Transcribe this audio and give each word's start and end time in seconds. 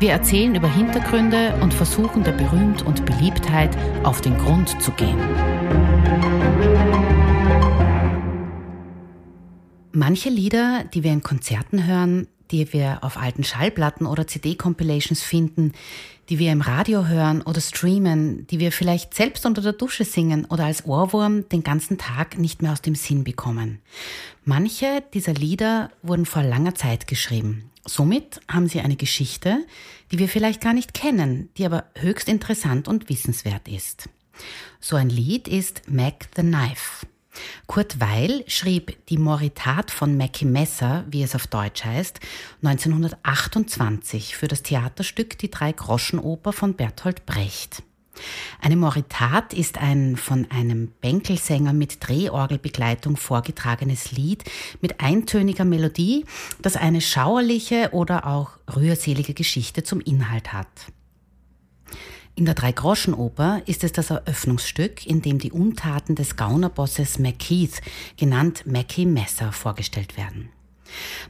Wir 0.00 0.12
erzählen 0.12 0.54
über 0.54 0.72
Hintergründe 0.72 1.58
und 1.60 1.74
versuchen 1.74 2.22
der 2.22 2.30
Berühmt 2.30 2.82
und 2.82 3.04
Beliebtheit 3.04 3.76
auf 4.04 4.20
den 4.20 4.38
Grund 4.38 4.80
zu 4.80 4.92
gehen. 4.92 5.18
Manche 9.90 10.28
Lieder, 10.28 10.84
die 10.94 11.02
wir 11.02 11.10
in 11.10 11.24
Konzerten 11.24 11.84
hören, 11.88 12.28
die 12.52 12.72
wir 12.72 13.02
auf 13.02 13.16
alten 13.16 13.42
Schallplatten 13.42 14.06
oder 14.06 14.28
CD-Compilations 14.28 15.20
finden, 15.20 15.72
die 16.28 16.38
wir 16.38 16.52
im 16.52 16.60
Radio 16.60 17.08
hören 17.08 17.42
oder 17.42 17.60
streamen, 17.60 18.46
die 18.46 18.60
wir 18.60 18.70
vielleicht 18.70 19.14
selbst 19.14 19.46
unter 19.46 19.62
der 19.62 19.72
Dusche 19.72 20.04
singen 20.04 20.44
oder 20.44 20.66
als 20.66 20.86
Ohrwurm 20.86 21.48
den 21.48 21.64
ganzen 21.64 21.98
Tag 21.98 22.38
nicht 22.38 22.62
mehr 22.62 22.70
aus 22.70 22.82
dem 22.82 22.94
Sinn 22.94 23.24
bekommen. 23.24 23.80
Manche 24.44 25.02
dieser 25.12 25.34
Lieder 25.34 25.90
wurden 26.02 26.24
vor 26.24 26.44
langer 26.44 26.76
Zeit 26.76 27.08
geschrieben. 27.08 27.70
Somit 27.88 28.40
haben 28.48 28.68
sie 28.68 28.80
eine 28.80 28.96
Geschichte, 28.96 29.66
die 30.12 30.18
wir 30.18 30.28
vielleicht 30.28 30.60
gar 30.60 30.74
nicht 30.74 30.94
kennen, 30.94 31.48
die 31.56 31.64
aber 31.64 31.84
höchst 31.96 32.28
interessant 32.28 32.86
und 32.86 33.08
wissenswert 33.08 33.66
ist. 33.66 34.08
So 34.80 34.96
ein 34.96 35.10
Lied 35.10 35.48
ist 35.48 35.82
Mac 35.90 36.28
the 36.36 36.42
Knife. 36.42 37.06
Kurt 37.66 38.00
Weil 38.00 38.44
schrieb 38.48 39.06
die 39.06 39.18
Moritat 39.18 39.90
von 39.90 40.16
Mackie 40.16 40.44
Messer, 40.44 41.04
wie 41.08 41.22
es 41.22 41.34
auf 41.34 41.46
Deutsch 41.46 41.84
heißt, 41.84 42.20
1928 42.62 44.36
für 44.36 44.48
das 44.48 44.62
Theaterstück 44.62 45.38
Die 45.38 45.50
Drei-Groschen-Oper 45.50 46.52
von 46.52 46.74
Bertolt 46.74 47.26
Brecht. 47.26 47.82
Eine 48.60 48.76
Moritat 48.76 49.54
ist 49.54 49.78
ein 49.78 50.16
von 50.16 50.50
einem 50.50 50.92
Bänkelsänger 51.00 51.72
mit 51.72 52.06
Drehorgelbegleitung 52.06 53.16
vorgetragenes 53.16 54.12
Lied 54.12 54.44
mit 54.80 55.00
eintöniger 55.00 55.64
Melodie, 55.64 56.24
das 56.62 56.76
eine 56.76 57.00
schauerliche 57.00 57.90
oder 57.92 58.26
auch 58.26 58.50
rührselige 58.74 59.34
Geschichte 59.34 59.82
zum 59.82 60.00
Inhalt 60.00 60.52
hat. 60.52 60.68
In 62.34 62.44
der 62.44 62.54
Dreigroschenoper 62.54 63.62
ist 63.66 63.82
es 63.82 63.90
das 63.90 64.10
Eröffnungsstück, 64.10 65.04
in 65.06 65.22
dem 65.22 65.40
die 65.40 65.50
Untaten 65.50 66.14
des 66.14 66.36
Gaunerbosses 66.36 67.18
McKeith, 67.18 67.80
genannt 68.16 68.62
Mackie 68.64 69.06
Messer, 69.06 69.50
vorgestellt 69.50 70.16
werden. 70.16 70.48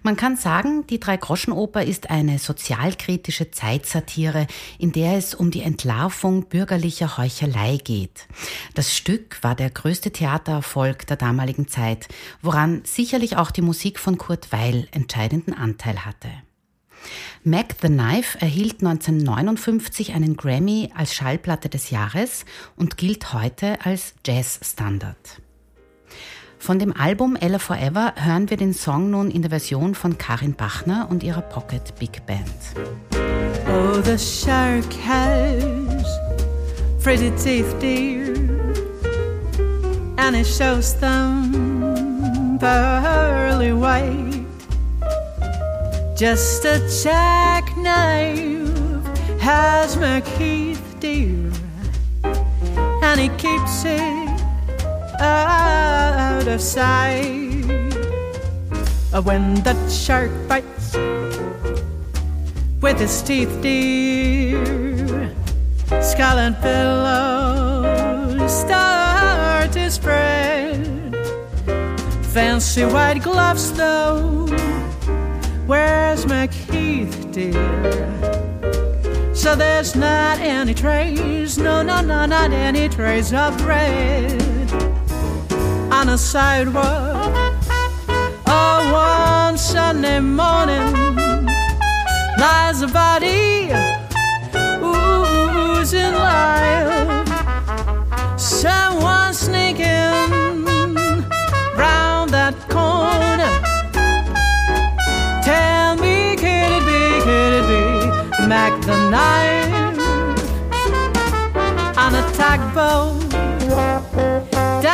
Man 0.02 0.16
kann 0.16 0.36
sagen, 0.36 0.86
die 0.86 1.00
Dreigroschenoper 1.00 1.82
ist 1.82 2.10
eine 2.10 2.38
sozialkritische 2.38 3.50
Zeitsatire, 3.50 4.46
in 4.78 4.92
der 4.92 5.16
es 5.16 5.34
um 5.34 5.50
die 5.50 5.62
Entlarvung 5.62 6.46
bürgerlicher 6.48 7.18
Heuchelei 7.18 7.78
geht. 7.82 8.26
Das 8.74 8.96
Stück 8.96 9.42
war 9.42 9.54
der 9.54 9.70
größte 9.70 10.10
Theatererfolg 10.10 11.06
der 11.06 11.16
damaligen 11.16 11.68
Zeit, 11.68 12.08
woran 12.42 12.82
sicherlich 12.84 13.36
auch 13.36 13.50
die 13.50 13.62
Musik 13.62 13.98
von 13.98 14.18
Kurt 14.18 14.52
Weil 14.52 14.88
entscheidenden 14.92 15.54
Anteil 15.54 16.04
hatte. 16.04 16.28
Mac 17.44 17.76
the 17.80 17.88
Knife 17.88 18.38
erhielt 18.40 18.82
1959 18.82 20.12
einen 20.12 20.36
Grammy 20.36 20.90
als 20.94 21.14
Schallplatte 21.14 21.68
des 21.68 21.90
Jahres 21.90 22.44
und 22.76 22.96
gilt 22.96 23.32
heute 23.32 23.78
als 23.84 24.14
Jazzstandard. 24.26 25.40
Von 26.58 26.78
dem 26.78 26.92
Album 26.94 27.36
Ella 27.36 27.58
Forever 27.58 28.12
hören 28.16 28.50
wir 28.50 28.56
den 28.56 28.74
Song 28.74 29.10
nun 29.10 29.30
in 29.30 29.42
der 29.42 29.50
Version 29.50 29.94
von 29.94 30.18
Karin 30.18 30.54
Bachner 30.54 31.06
und 31.08 31.22
ihrer 31.22 31.40
Pocket 31.40 31.94
Big 31.98 32.26
Band. 32.26 32.44
Oh, 33.68 34.00
the 34.02 34.18
shark 34.18 34.84
has 35.06 36.04
pretty 37.02 37.30
teeth, 37.42 37.74
dear, 37.80 38.34
and 40.16 40.36
it 40.36 40.46
shows 40.46 40.98
them 40.98 42.58
pearly 42.58 43.72
white. 43.72 44.44
Just 46.16 46.64
a 46.64 46.80
jackknife 47.02 48.68
has 49.40 49.96
McKeith 49.96 50.78
dear, 50.98 51.52
and 53.02 53.20
he 53.20 53.28
keeps 53.36 53.84
it 53.84 54.17
out 55.20 56.46
of 56.46 56.60
sight. 56.60 57.64
Uh, 59.12 59.22
when 59.22 59.54
the 59.62 59.74
shark 59.88 60.30
bites 60.48 60.94
with 62.80 62.98
his 63.00 63.22
teeth, 63.22 63.60
dear, 63.62 64.64
skull 66.02 66.38
and 66.38 66.56
billows 66.60 68.52
start 68.60 69.72
to 69.72 69.90
spread. 69.90 71.16
Fancy 72.32 72.84
white 72.84 73.22
gloves, 73.22 73.72
though 73.72 74.48
Where's 75.68 76.24
McKeith, 76.24 77.30
dear? 77.30 78.08
So 79.34 79.54
there's 79.54 79.94
not 79.94 80.38
any 80.38 80.72
trace, 80.72 81.58
no, 81.58 81.82
no, 81.82 82.00
no, 82.00 82.24
not 82.24 82.52
any 82.52 82.88
trace 82.88 83.34
of 83.34 83.62
red 83.66 84.57
on 85.98 86.10
a 86.10 86.18
sidewalk. 86.18 87.34
Oh, 88.46 88.78
one 88.92 89.58
Sunday 89.58 90.20
morning 90.20 90.94
lies 92.38 92.82
a 92.82 92.86
body 92.86 93.72
oozing 94.80 96.14
life. 96.30 97.28
Someone 98.38 99.34
sneaking 99.34 100.62
round 101.82 102.30
that 102.30 102.54
corner. 102.70 103.52
Tell 105.42 105.96
me, 105.96 106.36
could 106.36 106.70
it 106.78 106.84
be, 106.90 107.02
could 107.26 107.52
it 107.58 107.66
be 107.72 108.46
Mac 108.46 108.72
the 108.82 108.96
knife 109.10 109.98
on 111.98 112.14
a 112.14 112.24
tugboat 112.38 113.27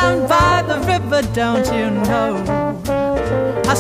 down 0.04 0.28
by 0.28 0.62
the 0.70 0.78
river, 0.87 1.22
don't 1.32 1.66
you 1.76 1.87
know? 2.09 2.32
A 3.72 3.76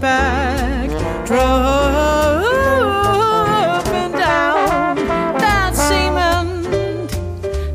back 0.00 0.88
drove 1.26 1.44
and 4.02 4.12
down. 4.12 4.96
That 5.44 5.72
seaman 5.86 6.48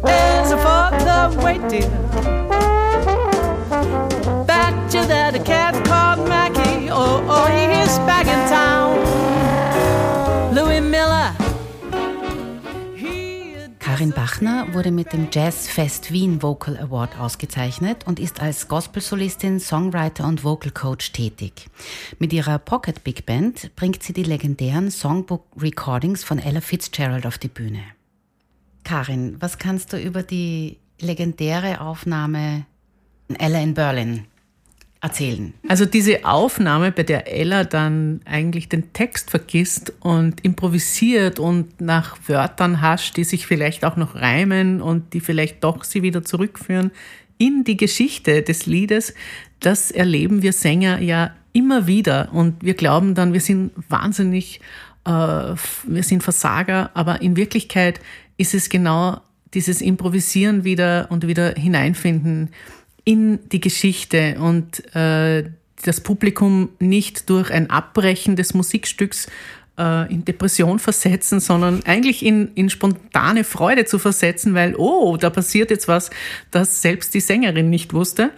is 0.06 0.50
for 0.64 0.86
the 1.08 1.22
dear. 1.69 1.99
Karin 14.00 14.14
Bachner 14.14 14.74
wurde 14.74 14.92
mit 14.92 15.12
dem 15.12 15.28
Jazz 15.30 15.68
Fest 15.68 16.14
Wien 16.14 16.42
Vocal 16.42 16.78
Award 16.78 17.20
ausgezeichnet 17.20 18.08
und 18.08 18.18
ist 18.18 18.40
als 18.40 18.70
Gospelsolistin, 18.70 19.60
Songwriter 19.60 20.26
und 20.26 20.46
Vocal 20.46 20.72
Coach 20.72 21.12
tätig. 21.12 21.68
Mit 22.18 22.32
ihrer 22.32 22.60
Pocket 22.60 23.04
Big 23.04 23.26
Band 23.26 23.76
bringt 23.76 24.02
sie 24.02 24.14
die 24.14 24.24
legendären 24.24 24.90
Songbook 24.90 25.44
Recordings 25.60 26.24
von 26.24 26.40
Ella 26.40 26.62
Fitzgerald 26.62 27.25
auf 27.25 27.38
die 27.38 27.50
Bühne. 27.50 27.81
Karin, 28.86 29.36
was 29.42 29.57
kannst 29.57 29.92
du 29.92 29.98
über 30.02 30.24
die 30.24 30.78
legendäre 31.02 31.81
Aufnahme 31.81 32.66
Ella 33.38 33.60
in 33.60 33.74
Berlin 33.74 34.28
erzählen. 35.01 35.54
Also 35.68 35.86
diese 35.86 36.25
Aufnahme, 36.25 36.92
bei 36.92 37.04
der 37.04 37.31
Ella 37.34 37.63
dann 37.63 38.19
eigentlich 38.25 38.68
den 38.68 38.92
Text 38.92 39.30
vergisst 39.30 39.94
und 40.01 40.44
improvisiert 40.44 41.40
und 41.40 41.80
nach 41.80 42.18
Wörtern 42.28 42.81
hascht, 42.81 43.16
die 43.16 43.24
sich 43.24 43.48
vielleicht 43.48 43.86
auch 43.86 43.96
noch 43.96 44.16
reimen 44.16 44.81
und 44.81 45.13
die 45.13 45.22
vielleicht 45.22 45.63
doch 45.63 45.84
sie 45.84 46.01
wieder 46.04 46.24
zurückführen 46.24 46.92
in 47.38 47.63
die 47.63 47.78
Geschichte 47.78 48.42
des 48.42 48.66
Liedes, 48.66 49.13
das 49.62 49.92
erleben 49.92 50.42
wir 50.42 50.54
Sänger 50.54 51.00
ja 51.00 51.34
immer 51.54 51.88
wieder 51.88 52.30
und 52.34 52.63
wir 52.63 52.74
glauben 52.74 53.16
dann, 53.16 53.34
wir 53.34 53.42
sind 53.42 53.72
wahnsinnig, 53.88 54.60
äh, 55.06 55.10
wir 55.12 56.04
sind 56.04 56.22
Versager, 56.22 56.92
aber 56.94 57.22
in 57.22 57.38
Wirklichkeit 57.38 58.02
ist 58.38 58.54
es 58.54 58.69
genau 58.69 59.22
dieses 59.54 59.81
Improvisieren 59.81 60.63
wieder 60.63 61.07
und 61.10 61.25
wieder 61.25 61.54
hineinfinden 61.56 62.50
in 63.04 63.40
die 63.50 63.60
Geschichte 63.60 64.38
und 64.40 64.96
äh, 64.96 65.50
das 65.84 66.01
Publikum 66.01 66.69
nicht 66.80 67.30
durch 67.30 67.51
ein 67.51 67.69
Abbrechen 67.69 68.36
des 68.36 68.54
Musikstücks 68.54 69.28
äh, 69.78 70.12
in 70.12 70.25
Depression 70.25 70.78
versetzen, 70.78 71.40
sondern 71.40 71.81
eigentlich 71.86 72.24
in, 72.24 72.51
in 72.56 72.69
spontane 72.69 73.44
Freude 73.44 73.86
zu 73.86 73.98
versetzen, 73.98 74.54
weil, 74.54 74.75
oh, 74.75 75.18
da 75.18 75.30
passiert 75.30 75.72
jetzt 75.72 75.88
was, 75.88 76.10
das 76.51 76.81
selbst 76.81 77.13
die 77.13 77.22
Sängerin 77.22 77.69
nicht 77.69 77.94
wusste. 77.94 78.31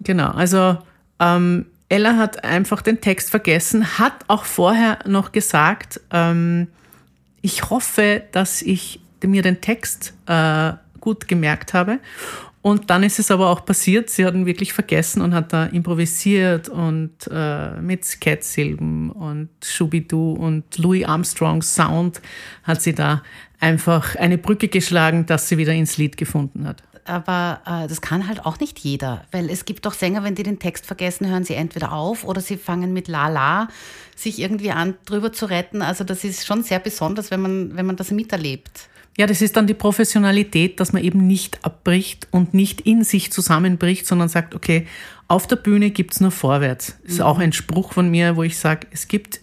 Genau, 0.00 0.30
also 0.30 0.78
ähm, 1.20 1.66
Ella 1.90 2.16
hat 2.16 2.44
einfach 2.44 2.82
den 2.82 3.00
Text 3.00 3.30
vergessen, 3.30 3.98
hat 3.98 4.14
auch 4.28 4.44
vorher 4.44 5.00
noch 5.06 5.32
gesagt, 5.32 6.00
ähm, 6.10 6.68
ich 7.42 7.68
hoffe, 7.68 8.22
dass 8.32 8.62
ich 8.62 9.00
mir 9.22 9.42
den 9.42 9.60
Text 9.60 10.14
äh, 10.26 10.72
gut 11.00 11.28
gemerkt 11.28 11.74
habe. 11.74 11.98
Und 12.62 12.90
dann 12.90 13.02
ist 13.02 13.18
es 13.18 13.30
aber 13.30 13.48
auch 13.48 13.64
passiert, 13.64 14.10
sie 14.10 14.26
hat 14.26 14.34
ihn 14.34 14.44
wirklich 14.44 14.74
vergessen 14.74 15.22
und 15.22 15.32
hat 15.32 15.52
da 15.52 15.64
improvisiert 15.66 16.68
und 16.68 17.12
äh, 17.30 17.80
mit 17.80 18.04
Scat-Silben 18.04 19.10
und 19.10 19.48
Shubidu 19.64 20.32
und 20.32 20.76
Louis 20.76 21.06
Armstrongs 21.06 21.74
Sound 21.74 22.20
hat 22.64 22.82
sie 22.82 22.94
da 22.94 23.22
einfach 23.58 24.14
eine 24.16 24.36
Brücke 24.36 24.68
geschlagen, 24.68 25.24
dass 25.24 25.48
sie 25.48 25.56
wieder 25.56 25.72
ins 25.72 25.96
Lied 25.96 26.18
gefunden 26.18 26.66
hat. 26.66 26.82
Aber 27.06 27.62
äh, 27.64 27.88
das 27.88 28.02
kann 28.02 28.28
halt 28.28 28.44
auch 28.44 28.60
nicht 28.60 28.78
jeder, 28.78 29.24
weil 29.32 29.48
es 29.48 29.64
gibt 29.64 29.86
doch 29.86 29.94
Sänger, 29.94 30.22
wenn 30.22 30.34
die 30.34 30.42
den 30.42 30.58
Text 30.58 30.86
vergessen, 30.86 31.28
hören 31.28 31.44
sie 31.44 31.54
entweder 31.54 31.92
auf 31.92 32.24
oder 32.24 32.42
sie 32.42 32.58
fangen 32.58 32.92
mit 32.92 33.08
La 33.08 33.28
La 33.28 33.68
sich 34.14 34.38
irgendwie 34.38 34.70
an, 34.70 34.94
drüber 35.06 35.32
zu 35.32 35.46
retten. 35.46 35.80
Also 35.80 36.04
das 36.04 36.24
ist 36.24 36.46
schon 36.46 36.62
sehr 36.62 36.78
besonders, 36.78 37.30
wenn 37.30 37.40
man, 37.40 37.74
wenn 37.74 37.86
man 37.86 37.96
das 37.96 38.10
miterlebt. 38.10 38.88
Ja, 39.18 39.26
das 39.26 39.42
ist 39.42 39.56
dann 39.56 39.66
die 39.66 39.74
Professionalität, 39.74 40.80
dass 40.80 40.92
man 40.92 41.02
eben 41.02 41.26
nicht 41.26 41.64
abbricht 41.64 42.28
und 42.30 42.54
nicht 42.54 42.80
in 42.82 43.04
sich 43.04 43.32
zusammenbricht, 43.32 44.06
sondern 44.06 44.28
sagt, 44.28 44.54
okay, 44.54 44.86
auf 45.28 45.46
der 45.46 45.56
Bühne 45.56 45.90
gibt 45.90 46.14
es 46.14 46.20
nur 46.20 46.30
vorwärts. 46.30 46.96
Das 47.02 47.12
ist 47.12 47.18
mhm. 47.18 47.24
auch 47.24 47.38
ein 47.38 47.52
Spruch 47.52 47.92
von 47.92 48.10
mir, 48.10 48.36
wo 48.36 48.42
ich 48.42 48.58
sage, 48.58 48.86
es 48.90 49.08
gibt 49.08 49.40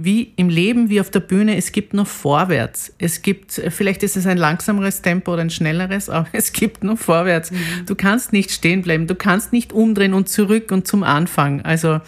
wie 0.00 0.32
im 0.36 0.48
Leben, 0.48 0.90
wie 0.90 1.00
auf 1.00 1.10
der 1.10 1.18
Bühne, 1.18 1.56
es 1.56 1.72
gibt 1.72 1.92
nur 1.92 2.06
vorwärts. 2.06 2.94
Es 2.98 3.20
gibt, 3.20 3.52
vielleicht 3.52 4.04
ist 4.04 4.16
es 4.16 4.28
ein 4.28 4.38
langsameres 4.38 5.02
Tempo 5.02 5.32
oder 5.32 5.42
ein 5.42 5.50
schnelleres, 5.50 6.08
aber 6.08 6.28
es 6.32 6.52
gibt 6.52 6.84
nur 6.84 6.96
vorwärts. 6.96 7.50
Mhm. 7.50 7.86
Du 7.86 7.96
kannst 7.96 8.32
nicht 8.32 8.52
stehen 8.52 8.82
bleiben, 8.82 9.08
du 9.08 9.16
kannst 9.16 9.52
nicht 9.52 9.72
umdrehen 9.72 10.14
und 10.14 10.28
zurück 10.28 10.70
und 10.70 10.86
zum 10.86 11.02
Anfang. 11.02 11.62
Also 11.62 12.00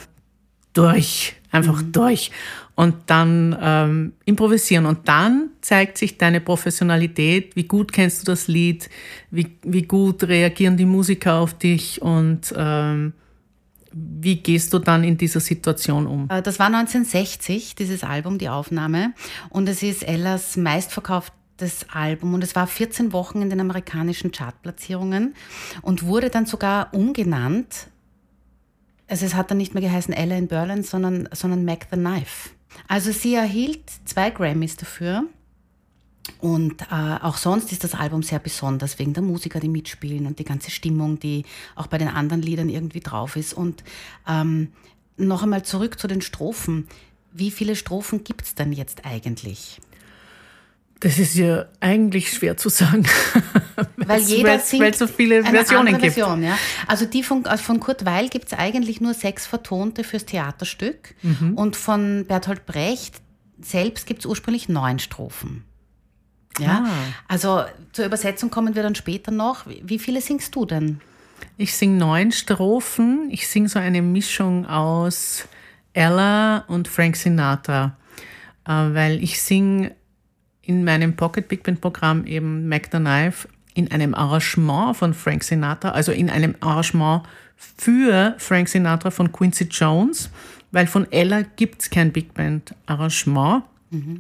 durch, 0.72 1.34
einfach 1.50 1.82
mhm. 1.82 1.90
durch 1.90 2.30
und 2.80 2.94
dann 3.08 3.54
ähm, 3.60 4.12
improvisieren. 4.24 4.86
Und 4.86 5.06
dann 5.06 5.50
zeigt 5.60 5.98
sich 5.98 6.16
deine 6.16 6.40
Professionalität, 6.40 7.54
wie 7.54 7.64
gut 7.64 7.92
kennst 7.92 8.22
du 8.22 8.32
das 8.32 8.48
Lied, 8.48 8.88
wie, 9.30 9.58
wie 9.64 9.82
gut 9.82 10.24
reagieren 10.24 10.78
die 10.78 10.86
Musiker 10.86 11.34
auf 11.34 11.52
dich 11.52 12.00
und 12.00 12.54
ähm, 12.56 13.12
wie 13.92 14.36
gehst 14.36 14.72
du 14.72 14.78
dann 14.78 15.04
in 15.04 15.18
dieser 15.18 15.40
Situation 15.40 16.06
um? 16.06 16.30
Äh, 16.30 16.40
das 16.40 16.58
war 16.58 16.68
1960, 16.68 17.74
dieses 17.74 18.02
Album, 18.02 18.38
die 18.38 18.48
Aufnahme. 18.48 19.12
Und 19.50 19.68
es 19.68 19.82
ist 19.82 20.02
Ellas 20.02 20.56
meistverkauftes 20.56 21.84
Album 21.92 22.32
und 22.32 22.42
es 22.42 22.56
war 22.56 22.66
14 22.66 23.12
Wochen 23.12 23.42
in 23.42 23.50
den 23.50 23.60
amerikanischen 23.60 24.32
Chartplatzierungen 24.32 25.34
und 25.82 26.06
wurde 26.06 26.30
dann 26.30 26.46
sogar 26.46 26.94
umgenannt. 26.94 27.88
Also 29.06 29.26
es 29.26 29.34
hat 29.34 29.50
dann 29.50 29.58
nicht 29.58 29.74
mehr 29.74 29.82
geheißen 29.82 30.14
Ella 30.14 30.38
in 30.38 30.48
Berlin, 30.48 30.82
sondern, 30.82 31.28
sondern 31.32 31.66
Mac 31.66 31.88
the 31.90 31.98
Knife. 31.98 32.48
Also 32.88 33.12
sie 33.12 33.34
erhielt 33.34 33.82
zwei 34.04 34.30
Grammys 34.30 34.76
dafür. 34.76 35.24
Und 36.38 36.82
äh, 36.82 37.16
auch 37.22 37.36
sonst 37.36 37.72
ist 37.72 37.82
das 37.82 37.94
Album 37.94 38.22
sehr 38.22 38.38
besonders, 38.38 38.98
wegen 38.98 39.14
der 39.14 39.22
Musiker, 39.22 39.58
die 39.58 39.68
mitspielen 39.68 40.26
und 40.26 40.38
die 40.38 40.44
ganze 40.44 40.70
Stimmung, 40.70 41.18
die 41.18 41.44
auch 41.74 41.86
bei 41.86 41.98
den 41.98 42.08
anderen 42.08 42.42
Liedern 42.42 42.68
irgendwie 42.68 43.00
drauf 43.00 43.36
ist. 43.36 43.52
Und 43.52 43.82
ähm, 44.28 44.72
noch 45.16 45.42
einmal 45.42 45.64
zurück 45.64 45.98
zu 45.98 46.06
den 46.08 46.20
Strophen. 46.20 46.88
Wie 47.32 47.50
viele 47.50 47.76
Strophen 47.76 48.24
gibt 48.24 48.42
es 48.42 48.54
denn 48.54 48.72
jetzt 48.72 49.04
eigentlich? 49.04 49.80
Das 51.00 51.18
ist 51.18 51.34
ja 51.34 51.66
eigentlich 51.80 52.30
schwer 52.30 52.58
zu 52.58 52.68
sagen. 52.68 53.06
weil 53.96 54.20
jeder 54.20 54.50
weil, 54.50 54.60
singt 54.60 54.82
weil 54.82 54.94
so 54.94 55.06
viele 55.06 55.42
Versionen 55.42 55.98
gibt. 55.98 56.14
Version, 56.14 56.42
ja. 56.42 56.58
Also 56.86 57.06
die 57.06 57.22
von, 57.22 57.46
also 57.46 57.64
von 57.64 57.80
Kurt 57.80 58.04
Weil 58.04 58.28
gibt 58.28 58.52
es 58.52 58.58
eigentlich 58.58 59.00
nur 59.00 59.14
sechs 59.14 59.46
vertonte 59.46 60.04
fürs 60.04 60.26
Theaterstück. 60.26 61.14
Mhm. 61.22 61.54
Und 61.54 61.76
von 61.76 62.26
Bertolt 62.26 62.66
Brecht 62.66 63.22
selbst 63.60 64.06
gibt 64.06 64.20
es 64.20 64.26
ursprünglich 64.26 64.68
neun 64.68 64.98
Strophen. 64.98 65.64
Ja. 66.58 66.84
Ah. 66.84 66.90
Also 67.28 67.64
zur 67.92 68.04
Übersetzung 68.04 68.50
kommen 68.50 68.74
wir 68.74 68.82
dann 68.82 68.94
später 68.94 69.30
noch. 69.30 69.64
Wie 69.66 69.98
viele 69.98 70.20
singst 70.20 70.54
du 70.54 70.66
denn? 70.66 71.00
Ich 71.56 71.74
singe 71.74 71.96
neun 71.96 72.32
Strophen. 72.32 73.28
Ich 73.30 73.48
singe 73.48 73.68
so 73.68 73.78
eine 73.78 74.02
Mischung 74.02 74.66
aus 74.66 75.46
Ella 75.94 76.64
und 76.68 76.88
Frank 76.88 77.16
Sinatra, 77.16 77.96
äh, 78.66 78.70
weil 78.70 79.22
ich 79.22 79.40
singe 79.40 79.94
in 80.70 80.84
meinem 80.84 81.16
Pocket 81.16 81.48
Big 81.48 81.64
Band 81.64 81.80
Programm 81.80 82.24
eben 82.26 82.68
Mac 82.68 82.90
the 82.92 82.98
Knife 82.98 83.48
in 83.74 83.90
einem 83.90 84.14
Arrangement 84.14 84.96
von 84.96 85.14
Frank 85.14 85.42
Sinatra, 85.42 85.90
also 85.90 86.12
in 86.12 86.30
einem 86.30 86.54
Arrangement 86.60 87.24
für 87.56 88.36
Frank 88.38 88.68
Sinatra 88.68 89.10
von 89.10 89.32
Quincy 89.32 89.64
Jones, 89.64 90.30
weil 90.70 90.86
von 90.86 91.10
Ella 91.10 91.42
gibt 91.56 91.82
es 91.82 91.90
kein 91.90 92.12
Big 92.12 92.34
Band 92.34 92.72
Arrangement. 92.86 93.64
Mhm. 93.90 94.18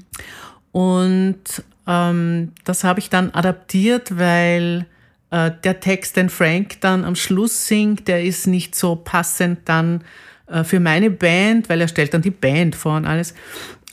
Und 0.72 1.62
ähm, 1.86 2.50
das 2.64 2.82
habe 2.82 2.98
ich 2.98 3.10
dann 3.10 3.30
adaptiert, 3.30 4.18
weil 4.18 4.86
äh, 5.30 5.52
der 5.62 5.78
Text, 5.78 6.16
den 6.16 6.30
Frank 6.30 6.80
dann 6.80 7.04
am 7.04 7.14
Schluss 7.14 7.68
singt, 7.68 8.08
der 8.08 8.24
ist 8.24 8.48
nicht 8.48 8.74
so 8.74 8.96
passend 8.96 9.60
dann 9.66 10.02
äh, 10.48 10.64
für 10.64 10.80
meine 10.80 11.10
Band, 11.10 11.68
weil 11.68 11.80
er 11.80 11.88
stellt 11.88 12.12
dann 12.12 12.22
die 12.22 12.30
Band 12.30 12.74
vor 12.74 12.96
und 12.96 13.06
alles. 13.06 13.34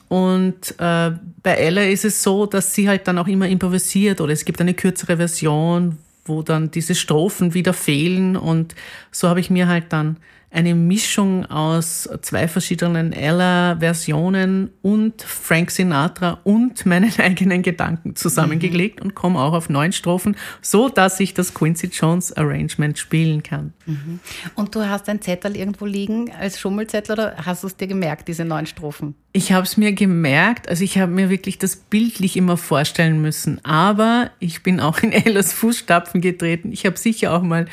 Und 0.10 0.76
äh, 0.80 1.12
bei 1.44 1.54
Ella 1.54 1.84
ist 1.84 2.06
es 2.06 2.24
so, 2.24 2.46
dass 2.46 2.74
sie 2.74 2.88
halt 2.88 3.08
dann 3.08 3.18
auch 3.18 3.28
immer 3.28 3.48
improvisiert 3.48 4.22
oder 4.22 4.34
es 4.34 4.46
gibt 4.46 4.62
eine 4.62 4.74
kürzere 4.74 5.18
Version, 5.18 5.98
wo 6.26 6.42
dann 6.42 6.72
diese 6.72 6.96
Strophen 6.96 7.54
wieder 7.54 7.74
fehlen. 7.74 8.36
Und 8.36 8.76
so 9.12 9.28
habe 9.28 9.40
ich 9.40 9.50
mir 9.50 9.68
halt 9.68 9.86
dann 9.90 10.18
eine 10.58 10.74
Mischung 10.74 11.46
aus 11.46 12.10
zwei 12.24 12.48
verschiedenen 12.48 13.14
Ella-Versionen 13.14 14.72
und 14.82 15.22
Frank 15.22 15.70
Sinatra 15.70 16.40
und 16.44 16.84
meinen 16.88 17.14
eigenen 17.20 17.62
Gedanken 17.62 18.16
zusammengelegt 18.16 19.00
mhm. 19.00 19.06
und 19.06 19.16
komme 19.16 19.40
auch 19.40 19.54
auf 19.54 19.70
neun 19.70 19.92
Strophen, 19.92 20.36
so 20.64 20.90
dass 20.90 21.20
ich 21.20 21.36
das 21.36 21.54
Quincy 21.54 21.92
Jones 21.94 22.34
Arrangement 22.34 22.98
spielen 22.98 23.44
kann. 23.44 23.74
Mhm. 23.86 24.20
Und 24.56 24.74
du 24.74 24.90
hast 24.90 25.08
ein 25.10 25.22
Zettel 25.22 25.56
irgendwo 25.56 25.86
liegen 25.86 26.32
als 26.32 26.60
Schummelzettel 26.60 27.14
oder 27.14 27.36
hast 27.46 27.62
du 27.62 27.68
es 27.68 27.78
dir 27.78 27.88
gemerkt, 27.88 28.28
diese 28.28 28.44
neun 28.44 28.66
Strophen? 28.66 29.14
Ich 29.34 29.52
habe 29.52 29.64
es 29.64 29.78
mir 29.78 29.94
gemerkt, 29.94 30.68
also 30.68 30.84
ich 30.84 30.98
habe 30.98 31.12
mir 31.12 31.30
wirklich 31.30 31.60
das 31.60 31.76
bildlich 31.76 32.36
immer 32.36 32.58
vorstellen 32.58 33.22
müssen, 33.22 33.64
aber 33.64 34.32
ich 34.40 34.64
bin 34.64 34.80
auch 34.80 35.04
in 35.04 35.12
Ellas 35.12 35.54
Fußstapfen 35.54 36.20
getreten. 36.20 36.72
Ich 36.72 36.88
habe 36.88 36.98
sicher 36.98 37.34
auch 37.34 37.44
mal 37.44 37.68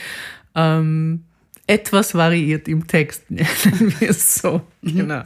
ähm, 0.55 1.23
etwas 1.67 2.15
variiert 2.15 2.69
im 2.69 2.87
Text, 2.87 3.25
nennen 3.31 3.95
wir 3.99 4.11
es 4.11 4.37
so. 4.37 4.63
Mhm. 4.83 4.97
Genau. 4.97 5.23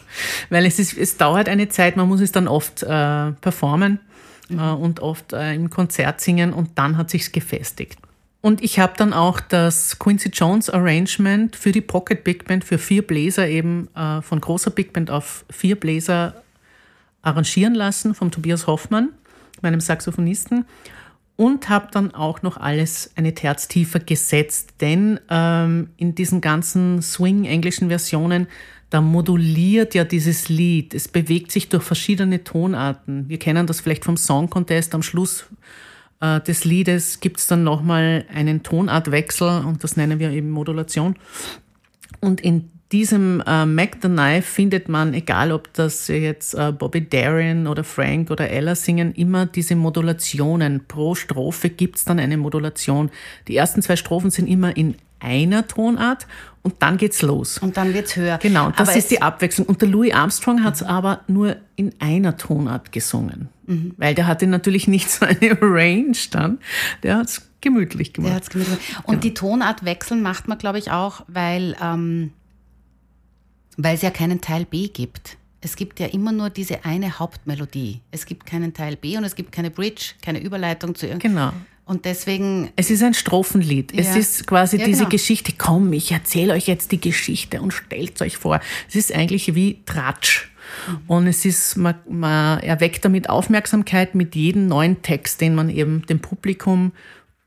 Weil 0.51 0.67
es, 0.67 0.79
ist, 0.79 0.97
es 0.97 1.17
dauert 1.17 1.49
eine 1.49 1.69
Zeit, 1.69 1.97
man 1.97 2.09
muss 2.09 2.21
es 2.21 2.33
dann 2.33 2.49
oft 2.49 2.83
äh, 2.83 3.33
performen 3.33 4.01
mhm. 4.49 4.59
äh, 4.59 4.73
und 4.73 5.01
oft 5.01 5.33
äh, 5.33 5.55
im 5.55 5.71
Konzert 5.71 6.21
singen 6.21 6.53
und 6.53 6.79
dann 6.79 6.97
hat 6.97 7.11
sich's 7.11 7.33
gefestigt. 7.33 7.99
Und 8.41 8.63
ich 8.63 8.79
habe 8.79 8.93
dann 8.97 9.13
auch 9.13 9.41
das 9.41 9.99
Quincy 9.99 10.29
Jones 10.29 10.71
Arrangement 10.71 11.57
für 11.57 11.73
die 11.73 11.81
Pocket 11.81 12.23
Big 12.23 12.45
Band 12.45 12.65
für 12.65 12.79
vier 12.79 13.03
Bläser 13.03 13.49
eben 13.49 13.89
äh, 13.97 14.23
von 14.23 14.41
großer 14.41 14.71
Big 14.71 14.93
Band 14.93 15.11
auf 15.11 15.45
vier 15.51 15.75
Bläser 15.75 16.43
arrangieren 17.23 17.75
lassen 17.75 18.15
vom 18.15 18.31
Tobias 18.31 18.69
Hoffmann, 18.69 19.11
meinem 19.61 19.81
Saxophonisten 19.81 20.67
und 21.39 21.69
habe 21.69 21.87
dann 21.93 22.13
auch 22.15 22.43
noch 22.43 22.57
alles 22.57 23.13
eine 23.15 23.33
Terz 23.33 23.69
tiefer 23.69 24.01
gesetzt, 24.01 24.75
denn 24.81 25.21
ähm, 25.31 25.91
in 25.97 26.17
diesen 26.17 26.41
ganzen 26.41 27.01
Swing-englischen 27.01 27.89
Versionen, 27.89 28.49
da 28.91 29.01
moduliert 29.01 29.95
ja 29.95 30.03
dieses 30.03 30.49
Lied. 30.49 30.95
Es 30.95 31.07
bewegt 31.07 31.53
sich 31.53 31.69
durch 31.69 31.85
verschiedene 31.85 32.43
Tonarten. 32.43 33.29
Wir 33.29 33.39
kennen 33.39 33.69
das 33.69 33.81
vielleicht 33.81 34.05
vom 34.05 34.17
Song 34.17 34.51
Contest. 34.51 34.97
Am 34.97 35.05
Schluss 35.05 35.47
äh, 36.21 36.41
des 36.41 36.65
Liedes 36.65 37.21
gibt 37.21 37.39
es 37.39 37.47
dann 37.47 37.63
nochmal 37.63 38.25
einen 38.35 38.65
Tonartwechsel 38.65 39.65
und 39.65 39.85
das 39.85 39.97
nennen 39.97 40.19
wir 40.19 40.33
eben 40.33 40.51
Modulation. 40.51 41.15
Und 42.19 42.41
in 42.41 42.69
diesem 42.93 43.43
äh, 43.47 43.67
Mac 43.67 43.99
the 44.01 44.09
Knife 44.09 44.43
findet 44.43 44.89
man, 44.89 45.13
egal 45.13 45.53
ob 45.53 45.73
das 45.75 46.09
jetzt 46.09 46.55
äh, 46.55 46.73
Bobby 46.73 47.07
Darin 47.07 47.67
oder 47.67 47.85
Frank 47.85 48.31
oder 48.31 48.49
Ella 48.49 48.75
singen, 48.75 49.13
immer 49.15 49.47
diese 49.47 49.77
Modulationen. 49.77 50.87
Pro 50.89 51.15
Strophe 51.15 51.69
gibt's 51.69 52.05
dann 52.05 52.19
eine 52.19 52.39
Modulation. 52.39 53.11
Die 53.47 53.57
ersten 53.57 53.83
zwei 53.83 53.97
Strophen 53.97 54.31
sind 54.31 54.47
immer 54.47 54.75
in 54.77 54.95
einer 55.21 55.67
Tonart 55.67 56.27
und 56.63 56.77
dann 56.81 56.97
geht's 56.97 57.21
los. 57.21 57.59
Und 57.59 57.77
dann 57.77 57.93
wird's 57.93 58.17
höher. 58.17 58.39
Genau, 58.39 58.71
das 58.71 58.89
aber 58.89 58.97
ist 58.97 59.11
die 59.11 59.21
Abwechslung. 59.21 59.67
Und 59.67 59.83
der 59.83 59.89
Louis 59.89 60.15
Armstrong 60.15 60.65
hat's 60.65 60.81
mhm. 60.81 60.87
aber 60.87 61.21
nur 61.27 61.57
in 61.77 61.93
einer 61.99 62.39
Tonart 62.39 62.93
gesungen, 62.93 63.49
mhm. 63.67 63.93
weil 63.99 64.15
der 64.15 64.27
hatte 64.27 64.47
natürlich 64.47 64.89
nicht 64.89 65.11
so 65.11 65.27
eine 65.27 65.59
Range 65.61 66.17
dann. 66.31 66.59
Der 67.03 67.19
hat's 67.19 67.51
gemütlich 67.61 68.15
gemacht. 68.15 68.31
Der 68.31 68.37
hat's 68.37 68.51
gemütlich. 68.51 68.79
Und 69.03 69.07
genau. 69.07 69.21
die 69.21 69.35
Tonart 69.35 69.85
wechseln 69.85 70.23
macht 70.23 70.49
man, 70.49 70.57
glaube 70.57 70.79
ich, 70.79 70.91
auch, 70.91 71.25
weil 71.29 71.77
ähm 71.83 72.33
weil 73.79 73.95
es 73.95 74.03
ja 74.03 74.11
keinen 74.11 74.41
Teil 74.41 74.67
B 74.67 74.89
gibt. 74.89 75.39
es 75.61 75.75
gibt 75.75 75.99
ja 75.99 76.07
immer 76.07 76.33
nur 76.33 76.51
diese 76.51 76.85
eine 76.85 77.19
Hauptmelodie. 77.19 78.01
Es 78.11 78.27
gibt 78.27 78.45
keinen 78.47 78.75
Teil 78.75 78.97
B 78.97 79.17
und 79.17 79.25
es 79.25 79.35
gibt 79.35 79.51
keine 79.53 79.71
Bridge, 79.71 80.13
keine 80.23 80.41
Überleitung 80.41 80.95
zu 80.95 81.07
irgendwas. 81.07 81.31
Genau. 81.31 81.53
Und 81.85 82.05
deswegen. 82.05 82.71
Es 82.77 82.91
ist 82.91 83.03
ein 83.03 83.15
Strophenlied. 83.15 83.93
Ja. 83.93 84.01
Es 84.01 84.15
ist 84.15 84.47
quasi 84.47 84.77
ja, 84.77 84.85
diese 84.85 84.99
genau. 84.99 85.11
Geschichte. 85.11 85.55
Komm, 85.57 85.93
ich 85.95 86.13
erzähle 86.13 86.53
euch 86.53 86.67
jetzt 86.67 86.93
die 86.93 87.01
Geschichte 87.01 87.63
und 87.63 87.73
stellt 87.73 88.21
euch 88.21 88.37
vor. 88.37 88.61
Es 88.89 88.95
ist 88.95 89.15
eigentlich 89.15 89.55
wie 89.55 89.83
Tratsch. 89.87 90.51
Mhm. 90.87 90.99
Und 91.07 91.27
es 91.29 91.45
ist, 91.45 91.77
man, 91.77 91.95
man 92.09 92.61
erweckt 92.61 93.05
damit 93.05 93.31
Aufmerksamkeit 93.31 94.15
mit 94.15 94.35
jedem 94.35 94.67
neuen 94.67 95.01
Text, 95.01 95.41
den 95.41 95.55
man 95.55 95.71
eben 95.71 96.05
dem 96.07 96.21
Publikum 96.21 96.93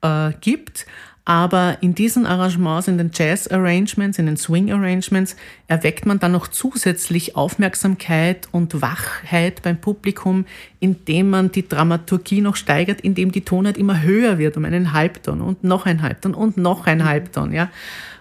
äh, 0.01 0.31
gibt. 0.41 0.87
Aber 1.31 1.77
in 1.79 1.95
diesen 1.95 2.25
Arrangements, 2.25 2.89
in 2.89 2.97
den 2.97 3.09
Jazz-Arrangements, 3.13 4.19
in 4.19 4.25
den 4.25 4.35
Swing-Arrangements, 4.35 5.37
erweckt 5.69 6.05
man 6.05 6.19
dann 6.19 6.33
noch 6.33 6.49
zusätzlich 6.49 7.37
Aufmerksamkeit 7.37 8.49
und 8.51 8.81
Wachheit 8.81 9.61
beim 9.61 9.79
Publikum, 9.79 10.45
indem 10.81 11.29
man 11.29 11.49
die 11.49 11.65
Dramaturgie 11.65 12.41
noch 12.41 12.57
steigert, 12.57 12.99
indem 12.99 13.31
die 13.31 13.45
Tonheit 13.45 13.77
immer 13.77 14.01
höher 14.01 14.39
wird, 14.39 14.57
um 14.57 14.65
einen 14.65 14.91
Halbton 14.91 15.39
und 15.39 15.63
noch 15.63 15.85
ein 15.85 16.01
Halbton 16.01 16.33
und 16.33 16.57
noch 16.57 16.85
ein 16.85 17.05
Halbton, 17.05 17.53
ja. 17.53 17.71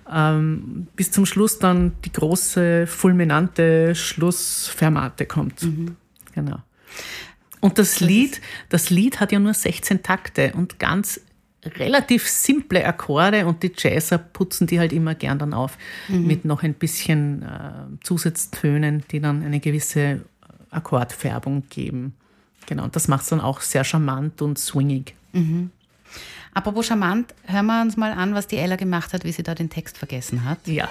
Ähm, 0.08 0.86
bis 0.94 1.10
zum 1.10 1.26
Schluss 1.26 1.58
dann 1.58 1.90
die 2.04 2.12
große, 2.12 2.86
fulminante 2.86 3.96
Schlussfermate 3.96 5.26
kommt. 5.26 5.64
Mhm. 5.64 5.96
Genau. 6.32 6.58
Und 7.58 7.76
das 7.78 7.98
Lied, 7.98 8.40
das 8.68 8.88
Lied 8.88 9.18
hat 9.18 9.32
ja 9.32 9.40
nur 9.40 9.52
16 9.52 10.04
Takte 10.04 10.52
und 10.54 10.78
ganz 10.78 11.20
relativ 11.64 12.28
simple 12.28 12.84
Akkorde 12.84 13.46
und 13.46 13.62
die 13.62 13.72
Jazzer 13.76 14.18
putzen 14.18 14.66
die 14.66 14.78
halt 14.78 14.92
immer 14.92 15.14
gern 15.14 15.38
dann 15.38 15.52
auf 15.52 15.76
mhm. 16.08 16.26
mit 16.26 16.44
noch 16.44 16.62
ein 16.62 16.74
bisschen 16.74 17.42
äh, 17.42 18.02
Zusatztönen, 18.02 19.04
die 19.10 19.20
dann 19.20 19.44
eine 19.44 19.60
gewisse 19.60 20.22
Akkordfärbung 20.70 21.64
geben. 21.68 22.14
Genau, 22.66 22.84
und 22.84 22.96
das 22.96 23.08
macht 23.08 23.22
es 23.22 23.28
dann 23.28 23.40
auch 23.40 23.60
sehr 23.60 23.84
charmant 23.84 24.40
und 24.42 24.58
swingig. 24.58 25.14
Mhm. 25.32 25.70
Apropos 26.54 26.86
charmant, 26.86 27.34
hören 27.44 27.66
wir 27.66 27.82
uns 27.82 27.96
mal 27.96 28.12
an, 28.12 28.34
was 28.34 28.46
die 28.46 28.56
Ella 28.56 28.76
gemacht 28.76 29.12
hat, 29.12 29.24
wie 29.24 29.32
sie 29.32 29.42
da 29.42 29.54
den 29.54 29.70
Text 29.70 29.98
vergessen 29.98 30.44
hat. 30.44 30.66
Ja. 30.66 30.88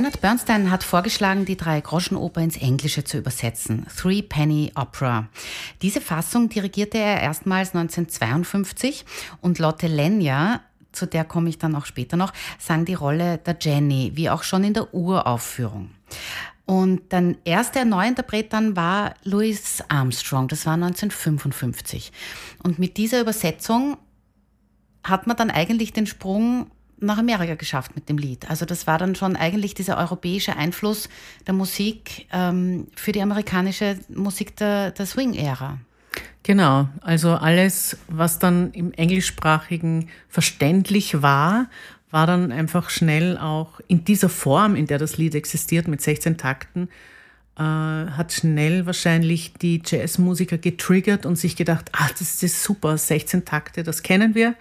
Leonard 0.00 0.22
Bernstein 0.22 0.70
hat 0.70 0.82
vorgeschlagen, 0.82 1.44
die 1.44 1.58
Drei-Groschen-Oper 1.58 2.40
ins 2.40 2.56
Englische 2.56 3.04
zu 3.04 3.18
übersetzen. 3.18 3.84
Three 3.94 4.22
Penny 4.22 4.72
Opera. 4.74 5.28
Diese 5.82 6.00
Fassung 6.00 6.48
dirigierte 6.48 6.96
er 6.96 7.20
erstmals 7.20 7.74
1952 7.74 9.04
und 9.42 9.58
Lotte 9.58 9.88
Lenya, 9.88 10.62
zu 10.92 11.04
der 11.04 11.24
komme 11.24 11.50
ich 11.50 11.58
dann 11.58 11.76
auch 11.76 11.84
später 11.84 12.16
noch, 12.16 12.32
sang 12.58 12.86
die 12.86 12.94
Rolle 12.94 13.36
der 13.44 13.58
Jenny, 13.60 14.12
wie 14.14 14.30
auch 14.30 14.42
schon 14.42 14.64
in 14.64 14.72
der 14.72 14.94
Uraufführung. 14.94 15.90
Und 16.64 17.12
dann 17.12 17.36
erster 17.44 17.84
Neuinterpret 17.84 18.54
dann 18.54 18.76
war 18.76 19.12
Louis 19.24 19.84
Armstrong, 19.88 20.48
das 20.48 20.64
war 20.64 20.74
1955. 20.74 22.10
Und 22.62 22.78
mit 22.78 22.96
dieser 22.96 23.20
Übersetzung 23.20 23.98
hat 25.04 25.26
man 25.26 25.36
dann 25.36 25.50
eigentlich 25.50 25.92
den 25.92 26.06
Sprung 26.06 26.70
nach 27.00 27.18
Amerika 27.18 27.54
geschafft 27.54 27.94
mit 27.94 28.08
dem 28.08 28.18
Lied. 28.18 28.48
Also 28.50 28.64
das 28.64 28.86
war 28.86 28.98
dann 28.98 29.14
schon 29.14 29.36
eigentlich 29.36 29.74
dieser 29.74 29.98
europäische 29.98 30.56
Einfluss 30.56 31.08
der 31.46 31.54
Musik 31.54 32.26
ähm, 32.32 32.88
für 32.94 33.12
die 33.12 33.22
amerikanische 33.22 33.98
Musik 34.08 34.56
der, 34.56 34.90
der 34.92 35.06
Swing-Ära. 35.06 35.78
Genau, 36.42 36.88
also 37.02 37.34
alles, 37.34 37.98
was 38.08 38.38
dann 38.38 38.72
im 38.72 38.92
englischsprachigen 38.92 40.08
verständlich 40.28 41.22
war, 41.22 41.68
war 42.10 42.26
dann 42.26 42.50
einfach 42.50 42.90
schnell 42.90 43.38
auch 43.38 43.80
in 43.86 44.04
dieser 44.04 44.28
Form, 44.28 44.74
in 44.74 44.86
der 44.86 44.98
das 44.98 45.16
Lied 45.16 45.34
existiert, 45.34 45.86
mit 45.86 46.00
16 46.00 46.38
Takten, 46.38 46.88
äh, 47.56 47.62
hat 47.62 48.32
schnell 48.32 48.86
wahrscheinlich 48.86 49.52
die 49.54 49.82
Jazzmusiker 49.84 50.58
getriggert 50.58 51.26
und 51.26 51.36
sich 51.36 51.56
gedacht, 51.56 51.90
ah, 51.92 52.08
das 52.18 52.42
ist 52.42 52.62
super, 52.62 52.96
16 52.96 53.44
Takte, 53.44 53.82
das 53.82 54.02
kennen 54.02 54.34
wir. 54.34 54.54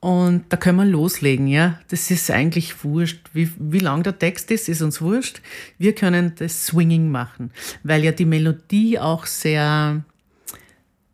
Und 0.00 0.44
da 0.48 0.56
können 0.56 0.78
wir 0.78 0.86
loslegen, 0.86 1.46
ja. 1.46 1.78
Das 1.88 2.10
ist 2.10 2.30
eigentlich 2.30 2.84
wurscht. 2.84 3.20
Wie, 3.34 3.50
wie 3.58 3.80
lang 3.80 4.02
der 4.02 4.18
Text 4.18 4.50
ist, 4.50 4.68
ist 4.68 4.80
uns 4.80 5.02
wurscht. 5.02 5.42
Wir 5.76 5.94
können 5.94 6.32
das 6.38 6.66
Swinging 6.66 7.10
machen, 7.10 7.50
weil 7.82 8.02
ja 8.02 8.12
die 8.12 8.24
Melodie 8.24 8.98
auch 8.98 9.26
sehr, 9.26 10.02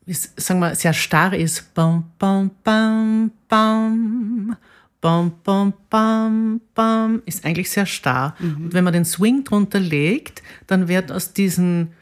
sagen 0.07 0.61
wir, 0.61 0.77
sehr 0.77 0.93
starr 0.93 1.35
ist. 1.35 1.75
Bam, 1.75 2.13
bam, 2.19 2.53
bam, 2.63 3.33
bam. 3.49 4.57
Bam, 5.01 5.33
bam, 5.45 5.75
bam, 5.91 6.61
bam, 6.75 7.23
ist 7.27 7.45
eigentlich 7.45 7.71
sehr 7.71 7.87
starr. 7.87 8.35
Mhm. 8.41 8.65
Und 8.65 8.75
wenn 8.75 8.83
man 8.83 8.93
den 8.93 9.05
Swing 9.05 9.45
drunter 9.45 9.79
legt, 9.79 10.43
dann 10.67 10.89
wird 10.89 11.13
aus 11.13 11.33
diesen 11.33 11.93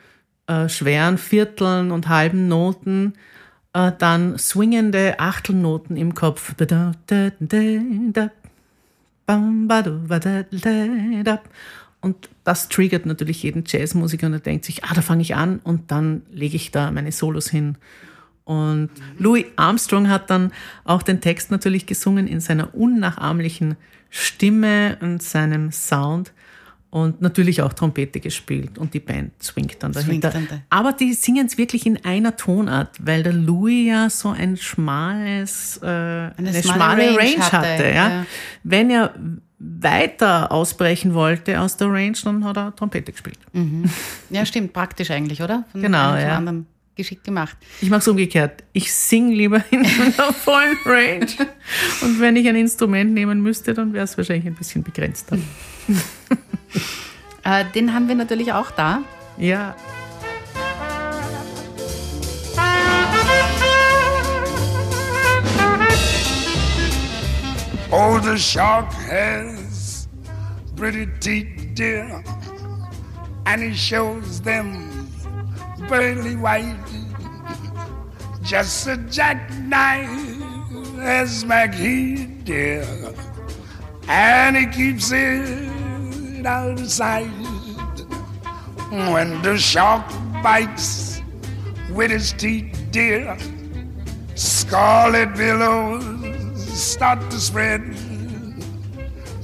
äh, 0.46 0.68
schweren 0.68 1.18
Vierteln 1.18 1.90
und 1.90 2.08
halben 2.08 2.48
Noten 2.48 3.14
äh, 3.74 3.92
dann 3.98 4.38
swingende 4.38 5.20
Achtelnoten 5.20 5.96
im 5.96 6.14
Kopf. 6.14 6.54
Und 12.00 12.28
das 12.44 12.68
triggert 12.68 13.06
natürlich 13.06 13.42
jeden 13.42 13.64
Jazzmusiker 13.66 14.26
und 14.26 14.34
er 14.34 14.40
denkt 14.40 14.64
sich, 14.64 14.84
ah, 14.84 14.92
da 14.94 15.00
fange 15.02 15.22
ich 15.22 15.34
an 15.34 15.60
und 15.64 15.90
dann 15.90 16.22
lege 16.30 16.56
ich 16.56 16.70
da 16.70 16.90
meine 16.90 17.12
Solos 17.12 17.48
hin. 17.48 17.76
Und 18.44 18.90
Louis 19.18 19.46
Armstrong 19.56 20.10
hat 20.10 20.28
dann 20.28 20.52
auch 20.84 21.02
den 21.02 21.22
Text 21.22 21.50
natürlich 21.50 21.86
gesungen 21.86 22.26
in 22.26 22.40
seiner 22.40 22.74
unnachahmlichen 22.74 23.76
Stimme 24.10 24.98
und 25.00 25.22
seinem 25.22 25.72
Sound 25.72 26.32
und 26.94 27.20
natürlich 27.20 27.60
auch 27.60 27.72
Trompete 27.72 28.20
gespielt 28.20 28.78
und 28.78 28.94
die 28.94 29.00
Band 29.00 29.32
swingt 29.42 29.82
dann 29.82 29.90
dahinter. 29.90 30.30
Swingt 30.30 30.48
dann 30.52 30.58
da. 30.60 30.64
Aber 30.70 30.92
die 30.92 31.12
singen 31.12 31.44
es 31.44 31.58
wirklich 31.58 31.86
in 31.86 32.04
einer 32.04 32.36
Tonart, 32.36 33.04
weil 33.04 33.24
der 33.24 33.32
Louis 33.32 33.88
ja 33.88 34.08
so 34.08 34.28
ein 34.28 34.56
schmales, 34.56 35.80
äh, 35.82 35.86
eine, 35.86 36.32
eine 36.36 36.62
schmale, 36.62 37.08
Range, 37.08 37.18
Range 37.18 37.40
hatte. 37.40 37.56
hatte 37.56 37.84
ja. 37.88 38.08
ja. 38.08 38.26
Wenn 38.62 38.90
er 38.90 39.12
weiter 39.58 40.52
ausbrechen 40.52 41.14
wollte 41.14 41.60
aus 41.60 41.76
der 41.76 41.88
Range, 41.88 42.16
dann 42.22 42.44
hat 42.44 42.56
er 42.58 42.76
Trompete 42.76 43.10
gespielt. 43.10 43.40
Mhm. 43.52 43.90
Ja, 44.30 44.46
stimmt, 44.46 44.72
praktisch 44.72 45.10
eigentlich, 45.10 45.42
oder? 45.42 45.64
Von 45.72 45.82
genau, 45.82 46.14
ja. 46.14 46.36
Anderen 46.36 46.66
geschickt 46.94 47.24
gemacht. 47.24 47.56
Ich 47.80 47.90
mache 47.90 48.02
es 48.02 48.06
umgekehrt. 48.06 48.62
Ich 48.72 48.94
singe 48.94 49.34
lieber 49.34 49.64
in 49.72 49.80
einer 49.84 50.32
vollen 50.32 50.76
Range. 50.84 51.26
Und 52.02 52.20
wenn 52.20 52.36
ich 52.36 52.46
ein 52.46 52.54
Instrument 52.54 53.12
nehmen 53.14 53.42
müsste, 53.42 53.74
dann 53.74 53.92
wäre 53.92 54.04
es 54.04 54.16
wahrscheinlich 54.16 54.46
ein 54.46 54.54
bisschen 54.54 54.84
begrenzter. 54.84 55.36
äh, 57.44 57.64
den 57.74 57.94
haben 57.94 58.08
wir 58.08 58.14
natürlich 58.14 58.52
auch 58.52 58.70
da. 58.70 59.02
Ja. 59.36 59.74
Oh, 67.96 68.18
the 68.18 68.36
shark 68.36 68.92
has 68.92 70.08
pretty 70.74 71.06
teeth, 71.20 71.74
dear, 71.74 72.24
and 73.46 73.62
he 73.62 73.72
shows 73.72 74.40
them 74.40 75.08
pearly 75.88 76.34
white, 76.34 76.76
just 78.42 78.88
a 78.88 78.96
jackknife 78.96 80.10
as 80.98 81.44
McGee, 81.44 82.44
dear, 82.44 82.84
and 84.08 84.56
he 84.56 84.66
keeps 84.66 85.12
it 85.12 85.73
out 86.46 86.80
of 86.80 86.90
sight. 86.90 87.28
When 88.90 89.42
the 89.42 89.56
shark 89.58 90.06
bites 90.42 91.22
with 91.92 92.10
his 92.10 92.32
teeth, 92.32 92.88
dear, 92.90 93.36
scarlet 94.34 95.34
billows 95.36 96.04
start 96.72 97.20
to 97.30 97.38
spread. 97.40 97.96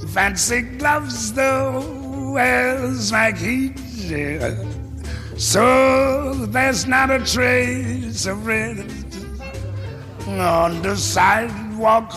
Fancy 0.09 0.61
gloves, 0.61 1.33
though, 1.33 2.37
as 2.37 3.11
McGee, 3.11 3.75
dear. 4.07 4.57
So 5.37 6.33
there's 6.33 6.85
not 6.85 7.09
a 7.09 7.19
trace 7.19 8.25
of 8.25 8.45
red 8.45 8.85
on 10.27 10.81
the 10.81 10.95
sidewalk. 10.95 12.13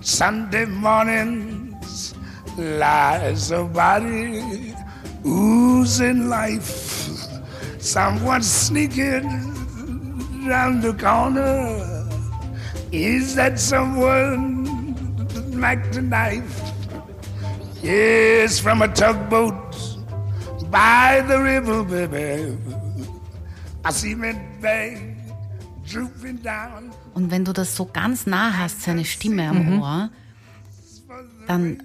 Sunday 0.00 0.64
mornings 0.64 1.59
lies 2.60 3.50
a 3.50 3.64
body 3.64 4.74
oozing 5.24 6.28
life. 6.28 7.08
Someone 7.78 8.42
sneaking 8.42 9.26
round 10.46 10.82
the 10.82 10.92
corner. 10.92 11.76
Is 12.92 13.34
that 13.36 13.58
someone 13.58 14.66
like 15.52 15.92
the 15.92 16.02
knife? 16.02 16.60
Yes, 17.82 18.60
from 18.60 18.82
a 18.82 18.88
tugboat 18.88 19.74
by 20.70 21.24
the 21.26 21.40
river, 21.40 21.82
baby. 21.84 22.58
I 23.84 23.90
see 23.92 24.14
me 24.14 24.34
bag 24.60 25.16
drooping 25.86 26.42
down. 26.42 26.92
Und 27.14 27.30
wenn 27.30 27.44
du 27.44 27.52
das 27.52 27.74
so 27.74 27.86
ganz 27.86 28.26
nah 28.26 28.56
hast, 28.56 28.82
seine 28.82 29.04
Stimme 29.04 29.48
am 29.48 29.76
mhm. 29.76 29.82
Ohr, 29.82 30.10
dann 31.46 31.82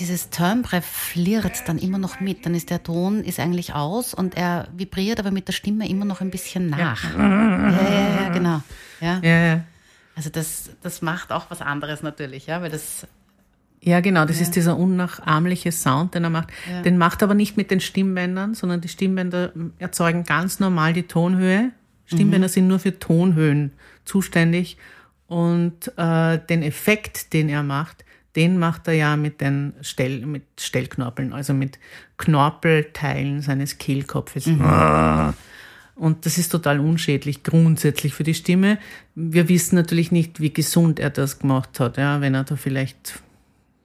dieses 0.00 0.30
Timbre 0.30 0.82
flirrt 0.82 1.68
dann 1.68 1.78
immer 1.78 1.98
noch 1.98 2.20
mit. 2.20 2.46
Dann 2.46 2.54
ist 2.54 2.70
der 2.70 2.82
Ton 2.82 3.22
ist 3.22 3.38
eigentlich 3.38 3.74
aus 3.74 4.14
und 4.14 4.36
er 4.36 4.68
vibriert 4.74 5.20
aber 5.20 5.30
mit 5.30 5.46
der 5.46 5.52
Stimme 5.52 5.88
immer 5.88 6.06
noch 6.06 6.20
ein 6.20 6.30
bisschen 6.30 6.70
nach. 6.70 7.04
Ja, 7.16 7.18
ja, 7.18 7.82
ja, 7.82 8.22
ja 8.22 8.28
genau. 8.30 8.62
Ja. 9.00 9.20
Ja. 9.22 9.64
Also 10.16 10.30
das, 10.30 10.70
das 10.82 11.02
macht 11.02 11.30
auch 11.30 11.50
was 11.50 11.60
anderes 11.60 12.02
natürlich, 12.02 12.46
ja, 12.46 12.60
weil 12.60 12.70
das 12.70 13.06
ja, 13.82 14.00
genau, 14.00 14.26
das 14.26 14.36
ja. 14.36 14.42
ist 14.42 14.56
dieser 14.56 14.76
unnachahmliche 14.76 15.72
Sound, 15.72 16.14
den 16.14 16.24
er 16.24 16.30
macht. 16.30 16.48
Ja. 16.70 16.82
Den 16.82 16.98
macht 16.98 17.22
er 17.22 17.26
aber 17.26 17.34
nicht 17.34 17.56
mit 17.56 17.70
den 17.70 17.80
Stimmbändern, 17.80 18.54
sondern 18.54 18.82
die 18.82 18.88
Stimmbänder 18.88 19.52
erzeugen 19.78 20.24
ganz 20.24 20.60
normal 20.60 20.92
die 20.92 21.04
Tonhöhe. 21.04 21.70
Stimmbänder 22.04 22.48
mhm. 22.48 22.52
sind 22.52 22.68
nur 22.68 22.78
für 22.78 22.98
Tonhöhen 22.98 23.72
zuständig. 24.04 24.76
Und 25.28 25.96
äh, 25.96 26.38
den 26.38 26.62
Effekt, 26.62 27.32
den 27.32 27.48
er 27.48 27.62
macht, 27.62 28.04
den 28.36 28.58
macht 28.58 28.86
er 28.88 28.94
ja 28.94 29.16
mit 29.16 29.40
den 29.40 29.74
Stell, 29.80 30.24
mit 30.26 30.44
Stellknorpeln, 30.58 31.32
also 31.32 31.52
mit 31.52 31.78
Knorpelteilen 32.16 33.42
seines 33.42 33.78
Kehlkopfes. 33.78 34.46
Mhm. 34.46 34.62
Ah. 34.62 35.34
Und 35.96 36.24
das 36.24 36.38
ist 36.38 36.50
total 36.50 36.80
unschädlich 36.80 37.42
grundsätzlich 37.42 38.14
für 38.14 38.22
die 38.22 38.34
Stimme. 38.34 38.78
Wir 39.14 39.48
wissen 39.48 39.74
natürlich 39.74 40.10
nicht, 40.12 40.40
wie 40.40 40.52
gesund 40.52 40.98
er 40.98 41.10
das 41.10 41.40
gemacht 41.40 41.78
hat. 41.78 41.98
Ja, 41.98 42.20
wenn 42.20 42.34
er 42.34 42.44
da 42.44 42.56
vielleicht 42.56 43.20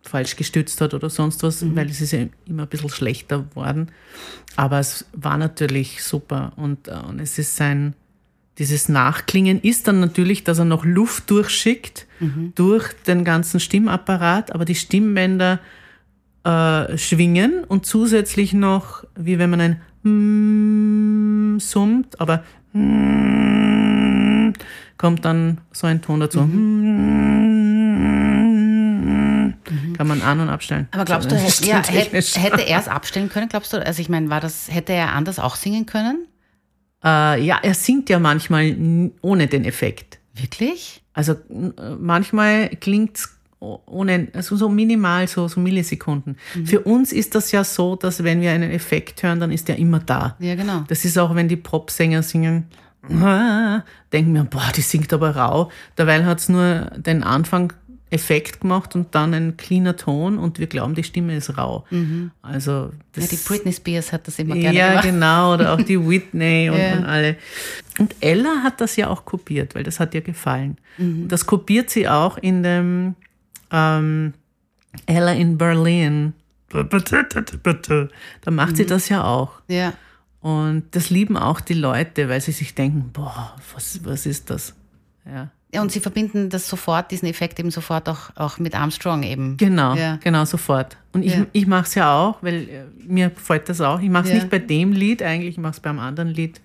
falsch 0.02 0.36
gestützt 0.36 0.80
hat 0.82 0.94
oder 0.94 1.10
sonst 1.10 1.44
was, 1.44 1.62
mhm. 1.62 1.76
weil 1.76 1.90
es 1.90 2.00
ist 2.00 2.14
ja 2.14 2.26
immer 2.46 2.64
ein 2.64 2.70
bisschen 2.70 2.90
schlechter 2.90 3.40
geworden. 3.40 3.92
Aber 4.56 4.80
es 4.80 5.06
war 5.14 5.38
natürlich 5.38 6.04
super 6.04 6.54
und, 6.56 6.88
äh, 6.88 6.94
und 6.94 7.20
es 7.20 7.38
ist 7.38 7.56
sein, 7.56 7.96
dieses 8.58 8.88
Nachklingen 8.90 9.60
ist 9.62 9.88
dann 9.88 10.00
natürlich, 10.00 10.44
dass 10.44 10.60
er 10.60 10.66
noch 10.66 10.86
Luft 10.86 11.30
durchschickt 11.30 12.08
mhm. 12.20 12.54
durch 12.56 12.94
den 13.06 13.24
ganzen 13.24 13.60
Stimmapparat, 13.60 14.54
aber 14.54 14.66
die 14.66 14.76
Stimmbänder 14.76 15.60
äh, 16.44 16.98
schwingen 16.98 17.64
und 17.64 17.86
zusätzlich 17.86 18.54
noch, 18.54 19.04
wie 19.16 19.40
wenn 19.40 19.50
man 19.50 19.62
ein 19.62 19.82
mm 20.04 21.60
summt, 21.60 22.20
aber 22.20 22.44
mm 22.74 24.54
kommt 24.98 25.26
dann 25.26 25.60
so 25.72 25.88
ein 25.88 26.02
Ton 26.02 26.20
dazu. 26.20 26.42
Mhm. 26.42 27.36
Kann 29.98 30.08
man 30.08 30.22
an- 30.22 30.40
und 30.40 30.50
abstellen. 30.50 30.88
Aber 30.92 31.06
glaubst 31.06 31.32
du, 31.32 31.36
hätte, 31.36 31.66
ja, 31.66 31.84
hätte, 31.84 32.62
er 32.62 32.80
es 32.80 32.88
abstellen 32.88 33.30
können? 33.30 33.50
Glaubst 33.50 33.74
du, 33.74 33.86
also 33.86 34.02
ich 34.02 34.10
meine, 34.10 34.30
war 34.30 34.40
das, 34.40 34.72
hätte 34.72 34.94
er 34.94 35.14
anders 35.14 35.40
auch 35.40 35.56
singen 35.56 35.86
können? 35.86 36.26
Äh, 37.04 37.44
ja, 37.44 37.60
er 37.62 37.74
singt 37.74 38.10
ja 38.10 38.20
manchmal 38.20 39.12
ohne 39.22 39.48
den 39.48 39.66
Effekt. 39.66 40.20
Wirklich? 40.34 41.02
Also 41.14 41.36
manchmal 42.00 42.70
klingt 42.70 43.18
es 43.18 43.30
ohne, 43.60 44.28
also 44.34 44.56
so 44.56 44.70
minimal, 44.70 45.28
so, 45.28 45.48
so 45.48 45.60
Millisekunden. 45.60 46.38
Mhm. 46.56 46.66
Für 46.66 46.82
uns 46.82 47.12
ist 47.12 47.36
das 47.36 47.52
ja 47.52 47.64
so, 47.64 47.96
dass 47.96 48.24
wenn 48.24 48.42
wir 48.42 48.52
einen 48.52 48.72
Effekt 48.72 49.24
hören, 49.24 49.40
dann 49.40 49.52
ist 49.52 49.68
der 49.68 49.78
immer 49.78 50.00
da. 50.00 50.36
Ja, 50.40 50.56
genau. 50.56 50.84
Das 50.88 51.06
ist 51.06 51.18
auch, 51.18 51.36
wenn 51.36 51.48
die 51.48 51.56
Popsänger 51.56 52.22
singen, 52.22 52.66
denken 53.08 54.34
wir, 54.34 54.44
boah, 54.44 54.72
die 54.76 54.82
singt 54.82 55.14
aber 55.14 55.36
rau. 55.36 55.72
Derweil 55.98 56.26
hat 56.26 56.40
es 56.40 56.50
nur 56.50 56.92
den 56.98 57.24
Anfang 57.24 57.72
Effekt 58.12 58.62
gemacht 58.62 58.96
und 58.96 59.16
dann 59.16 59.34
ein 59.34 59.58
cleaner 59.58 59.98
Ton 59.98 60.38
und 60.38 60.60
wir 60.60 60.68
glauben, 60.68 60.94
die 60.94 61.04
Stimme 61.04 61.36
ist 61.36 61.58
rau. 61.58 61.86
Mhm. 61.90 62.32
Also 62.42 62.92
ja, 63.16 63.26
die 63.26 63.36
Britney 63.36 63.74
Spears 63.74 64.14
hat 64.14 64.28
das 64.28 64.38
immer 64.38 64.56
gerne 64.56 64.78
ja, 64.78 64.90
gemacht. 64.90 65.06
Ja, 65.06 65.12
genau, 65.12 65.54
oder 65.54 65.74
auch 65.74 65.82
die 65.82 66.00
Whitney 66.00 66.70
und, 66.72 66.78
ja. 66.78 66.98
und, 66.98 67.06
alle. 67.06 67.38
Und 67.98 68.16
Ella 68.20 68.64
hat 68.64 68.80
das 68.80 68.96
ja 68.96 69.10
auch 69.10 69.26
kopiert, 69.26 69.74
weil 69.74 69.84
das 69.84 70.00
hat 70.00 70.14
ihr 70.14 70.22
gefallen. 70.22 70.78
Mhm. 70.98 71.28
Das 71.28 71.46
kopiert 71.46 71.90
sie 71.90 72.08
auch 72.08 72.38
in 72.38 72.62
dem 72.62 73.16
ähm, 73.72 74.34
Ella 75.08 75.34
in 75.34 75.58
Berlin. 75.58 76.34
Da 76.70 76.84
macht 78.52 78.72
mhm. 78.72 78.76
sie 78.76 78.86
das 78.86 79.10
ja 79.10 79.24
auch. 79.24 79.52
Ja. 79.68 79.94
Und 80.42 80.84
das 80.92 81.10
lieben 81.10 81.38
auch 81.38 81.60
die 81.60 81.74
Leute, 81.74 82.30
weil 82.30 82.40
sie 82.40 82.52
sich 82.52 82.76
denken, 82.76 83.10
boah, 83.12 83.56
was, 83.74 84.00
was 84.04 84.28
ist 84.28 84.52
das? 84.52 84.76
Ja. 85.26 85.50
Und 85.82 85.92
Sie 85.92 86.00
verbinden 86.00 86.50
das 86.50 86.68
sofort, 86.68 87.12
diesen 87.12 87.28
Effekt 87.28 87.60
eben 87.60 87.72
sofort 87.72 88.08
auch, 88.10 88.30
auch 88.36 88.58
mit 88.58 88.76
Armstrong 88.76 89.24
eben. 89.24 89.58
Genau, 89.58 89.96
ja. 89.96 90.18
genau, 90.24 90.46
sofort. 90.46 90.98
Und 91.14 91.24
ich, 91.24 91.36
ja. 91.36 91.46
ich 91.52 91.68
mache 91.68 91.86
es 91.86 91.96
ja 91.96 92.14
auch, 92.14 92.42
weil 92.42 92.70
äh, 92.70 92.84
mir 93.06 93.30
gefällt 93.30 93.70
das 93.70 93.82
auch. 93.82 94.02
Ich 94.02 94.10
mache 94.10 94.26
es 94.26 94.30
ja. 94.30 94.36
nicht 94.36 94.50
bei 94.50 94.60
dem 94.60 94.92
Lied 94.92 95.22
eigentlich, 95.22 95.52
ich 95.52 95.58
mache 95.58 95.74
es 95.74 95.80
beim 95.80 96.00
anderen 96.00 96.30
Lied, 96.30 96.62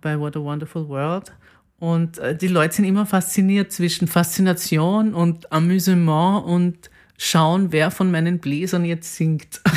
bei 0.00 0.18
What 0.18 0.36
a 0.36 0.40
Wonderful 0.40 0.88
World. 0.88 1.32
Und 1.78 2.18
äh, 2.18 2.36
die 2.36 2.48
Leute 2.48 2.76
sind 2.76 2.84
immer 2.84 3.04
fasziniert 3.06 3.72
zwischen 3.72 4.08
Faszination 4.08 5.12
und 5.12 5.52
Amüsement 5.52 6.44
und 6.44 6.90
schauen, 7.18 7.72
wer 7.72 7.90
von 7.90 8.10
meinen 8.10 8.38
Bläsern 8.38 8.84
jetzt 8.84 9.16
singt. 9.16 9.60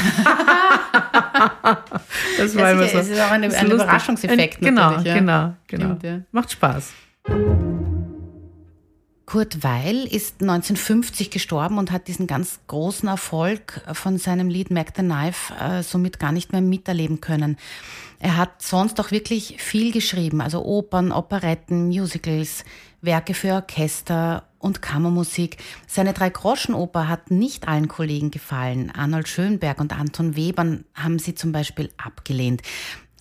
das 2.38 2.56
war 2.56 2.64
ja, 2.64 2.72
immer 2.72 2.88
so. 2.88 2.98
Es 3.00 3.10
ist 3.10 3.20
auch 3.20 3.32
ein, 3.32 3.44
ein 3.44 3.72
Überraschungseffekt. 3.72 4.58
Ein, 4.58 4.66
genau, 4.66 5.04
genau, 5.04 5.54
genau. 5.68 5.86
Stimmt, 5.86 6.04
ja. 6.04 6.22
Macht 6.32 6.52
Spaß. 6.52 6.94
Kurt 9.28 9.62
Weil 9.62 10.06
ist 10.06 10.42
1950 10.42 11.30
gestorben 11.30 11.78
und 11.78 11.92
hat 11.92 12.08
diesen 12.08 12.28
ganz 12.28 12.62
großen 12.68 13.10
Erfolg 13.10 13.82
von 13.92 14.18
seinem 14.18 14.48
Lied 14.48 14.72
Mac 14.72 14.94
the 14.96 15.02
Knife 15.02 15.54
äh, 15.54 15.84
somit 15.84 16.18
gar 16.18 16.32
nicht 16.32 16.54
mehr 16.54 16.62
miterleben 16.62 17.20
können. 17.20 17.58
Er 18.20 18.38
hat 18.38 18.62
sonst 18.62 19.02
auch 19.02 19.12
wirklich 19.12 19.62
viel 19.62 19.92
geschrieben, 19.92 20.40
also 20.40 20.64
Opern, 20.64 21.12
Operetten, 21.12 21.88
Musicals, 21.90 22.64
Werke 23.02 23.34
für 23.34 23.56
Orchester 23.56 24.48
und 24.60 24.82
Kammermusik. 24.82 25.58
Seine 25.88 26.14
Drei-Groschen-Oper 26.14 27.10
hat 27.10 27.30
nicht 27.30 27.68
allen 27.68 27.90
Kollegen 27.90 28.32
gefallen. 28.32 28.92
Arnold 28.92 29.28
Schönberg 29.28 29.82
und 29.82 29.92
Anton 29.92 30.38
Webern 30.38 30.86
haben 30.96 31.20
sie 31.20 31.36
zum 31.36 31.52
Beispiel 31.52 31.90
abgelehnt. 31.98 32.62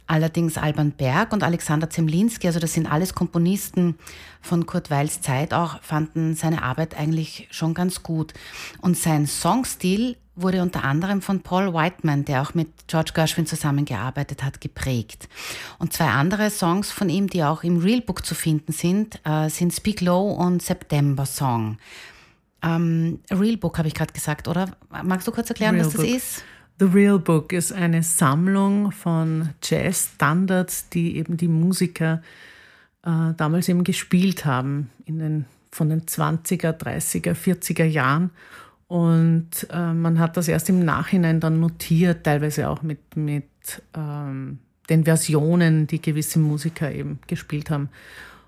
Allerdings 0.08 0.56
Alban 0.56 0.92
Berg 0.92 1.32
und 1.32 1.42
Alexander 1.42 1.90
Zemlinski, 1.90 2.46
also 2.46 2.60
das 2.60 2.74
sind 2.74 2.90
alles 2.90 3.14
Komponisten 3.14 3.98
von 4.40 4.64
Kurt 4.64 4.90
Weils 4.90 5.20
Zeit 5.20 5.52
auch, 5.52 5.82
fanden 5.82 6.36
seine 6.36 6.62
Arbeit 6.62 6.96
eigentlich 6.96 7.48
schon 7.50 7.74
ganz 7.74 8.04
gut. 8.04 8.32
Und 8.80 8.96
sein 8.96 9.26
Songstil 9.26 10.16
wurde 10.36 10.62
unter 10.62 10.84
anderem 10.84 11.22
von 11.22 11.40
Paul 11.40 11.72
Whiteman, 11.72 12.24
der 12.24 12.42
auch 12.42 12.54
mit 12.54 12.68
George 12.86 13.12
Gershwin 13.14 13.46
zusammengearbeitet 13.46 14.44
hat, 14.44 14.60
geprägt. 14.60 15.28
Und 15.78 15.92
zwei 15.92 16.08
andere 16.08 16.50
Songs 16.50 16.92
von 16.92 17.08
ihm, 17.08 17.28
die 17.28 17.42
auch 17.42 17.64
im 17.64 17.78
Real 17.78 18.02
Book 18.02 18.24
zu 18.24 18.34
finden 18.34 18.72
sind, 18.72 19.18
äh, 19.24 19.48
sind 19.48 19.72
Speak 19.72 20.02
Low 20.02 20.30
und 20.30 20.62
September 20.62 21.26
Song. 21.26 21.78
Ähm, 22.62 23.20
Real 23.30 23.56
Book 23.56 23.78
habe 23.78 23.88
ich 23.88 23.94
gerade 23.94 24.12
gesagt, 24.12 24.46
oder? 24.46 24.70
Magst 25.02 25.26
du 25.26 25.32
kurz 25.32 25.48
erklären, 25.48 25.74
Real 25.74 25.86
was 25.86 25.94
das 25.94 26.02
Book. 26.02 26.14
ist? 26.14 26.44
The 26.78 26.84
Real 26.84 27.18
Book 27.18 27.54
ist 27.54 27.72
eine 27.72 28.02
Sammlung 28.02 28.92
von 28.92 29.48
Jazz-Standards, 29.62 30.90
die 30.90 31.16
eben 31.16 31.38
die 31.38 31.48
Musiker 31.48 32.20
äh, 33.02 33.32
damals 33.34 33.70
eben 33.70 33.82
gespielt 33.82 34.44
haben, 34.44 34.90
in 35.06 35.18
den, 35.18 35.44
von 35.72 35.88
den 35.88 36.02
20er, 36.02 36.78
30er, 36.78 37.32
40er 37.32 37.84
Jahren. 37.84 38.30
Und 38.88 39.66
äh, 39.70 39.94
man 39.94 40.18
hat 40.18 40.36
das 40.36 40.48
erst 40.48 40.68
im 40.68 40.84
Nachhinein 40.84 41.40
dann 41.40 41.60
notiert, 41.60 42.24
teilweise 42.24 42.68
auch 42.68 42.82
mit, 42.82 43.16
mit 43.16 43.48
ähm, 43.96 44.58
den 44.90 45.04
Versionen, 45.04 45.86
die 45.86 46.02
gewisse 46.02 46.38
Musiker 46.38 46.92
eben 46.92 47.20
gespielt 47.26 47.70
haben. 47.70 47.88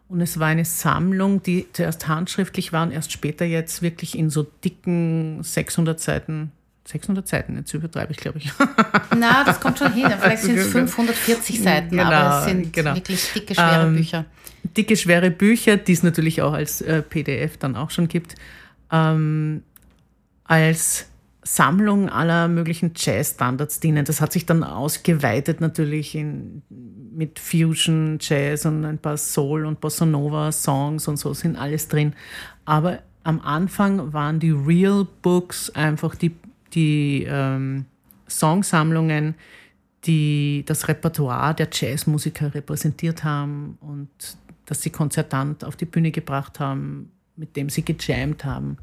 Und 0.07 0.21
es 0.21 0.39
war 0.39 0.49
eine 0.49 0.67
Sammlung, 0.67 1.43
die 1.43 1.67
zuerst 1.73 2.09
handschriftlich 2.09 2.75
war 2.75 2.83
und 2.83 2.93
erst 2.93 3.11
später 3.11 3.47
jetzt 3.47 3.81
wirklich 3.81 4.19
in 4.19 4.29
so 4.29 4.43
dicken 4.43 5.43
600 5.43 5.99
Seiten 5.99 6.53
600 6.89 7.29
Seiten, 7.29 7.57
jetzt 7.57 7.75
übertreibe 7.75 8.13
ich, 8.13 8.19
glaube 8.19 8.39
ich. 8.39 8.51
Na, 9.19 9.45
das 9.45 9.61
kommt 9.61 9.79
schon 9.79 9.93
hin. 9.93 10.11
Vielleicht 10.21 10.43
sind 10.43 10.57
es 10.57 10.69
540 10.69 11.61
Seiten, 11.61 11.91
genau, 11.91 12.05
aber 12.05 12.39
es 12.39 12.45
sind 12.47 12.73
genau. 12.73 12.95
wirklich 12.95 13.31
dicke, 13.33 13.55
schwere 13.55 13.87
ähm, 13.87 13.97
Bücher. 13.97 14.25
Dicke, 14.77 14.97
schwere 14.97 15.31
Bücher, 15.31 15.77
die 15.77 15.93
es 15.93 16.03
natürlich 16.03 16.41
auch 16.41 16.55
als 16.55 16.81
äh, 16.81 17.03
PDF 17.03 17.59
dann 17.59 17.77
auch 17.77 17.91
schon 17.91 18.09
gibt. 18.09 18.37
Ähm, 18.91 19.63
als 20.45 21.09
Sammlung 21.43 22.09
aller 22.09 22.49
möglichen 22.49 22.93
Jazz-Standards 22.97 23.81
dienen. 23.81 24.07
Das 24.07 24.21
hat 24.23 24.33
sich 24.33 24.47
dann 24.47 24.65
ausgeweitet 24.65 25.61
natürlich 25.61 26.15
in, 26.15 26.63
mit 27.15 27.39
Fusion, 27.39 28.19
Jazz 28.21 28.65
und 28.65 28.85
ein 28.85 28.99
paar 28.99 29.19
Soul- 29.19 29.67
und 29.67 29.81
Bossa 29.81 30.07
Nova-Songs 30.07 31.07
und 31.07 31.19
so 31.19 31.35
sind 31.35 31.57
alles 31.57 31.89
drin. 31.89 32.15
Aber 32.65 33.01
am 33.25 33.41
Anfang 33.41 34.13
waren 34.15 34.41
die 34.41 34.51
Real 34.51 35.07
Books 35.23 35.71
einfach 35.71 36.15
die 36.15 36.35
die 36.75 37.27
ähm, 37.29 37.87
Songsammlungen, 38.29 39.35
die 40.05 40.63
das 40.67 40.89
Repertoire 40.89 41.55
der 41.55 41.69
Jazzmusiker 41.73 42.55
repräsentiert 42.55 43.25
haben 43.25 43.79
und 43.81 44.09
das 44.67 44.83
sie 44.83 44.91
konzertant 44.91 45.65
auf 45.65 45.77
die 45.77 45.87
Bühne 45.87 46.11
gebracht 46.11 46.61
haben, 46.61 47.11
mit 47.37 47.57
dem 47.57 47.71
sie 47.71 47.85
gejammt 47.85 48.45
haben 48.45 48.77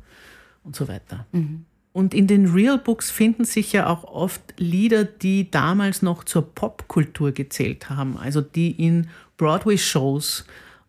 und 0.63 0.75
so 0.75 0.87
weiter. 0.87 1.25
Mhm. 1.31 1.65
Und 1.93 2.13
in 2.13 2.27
den 2.27 2.47
Real 2.47 2.77
Books 2.77 3.09
finden 3.09 3.45
sich 3.45 3.71
ja 3.71 3.87
auch 3.87 4.03
oft 4.03 4.41
Lieder, 4.57 5.05
die 5.05 5.49
damals 5.49 6.01
noch 6.01 6.25
zur 6.25 6.53
Popkultur 6.53 7.31
gezählt 7.31 7.89
haben, 7.89 8.17
also 8.17 8.41
die 8.41 8.71
in 8.71 9.07
Broadway-Shows 9.37 10.45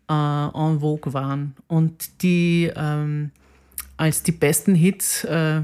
äh, 0.08 0.12
en 0.12 0.80
vogue 0.80 1.12
waren 1.12 1.54
und 1.68 2.22
die 2.22 2.72
ähm, 2.74 3.30
als 3.96 4.22
die 4.22 4.32
besten 4.32 4.74
Hits 4.74 5.24
äh, 5.24 5.62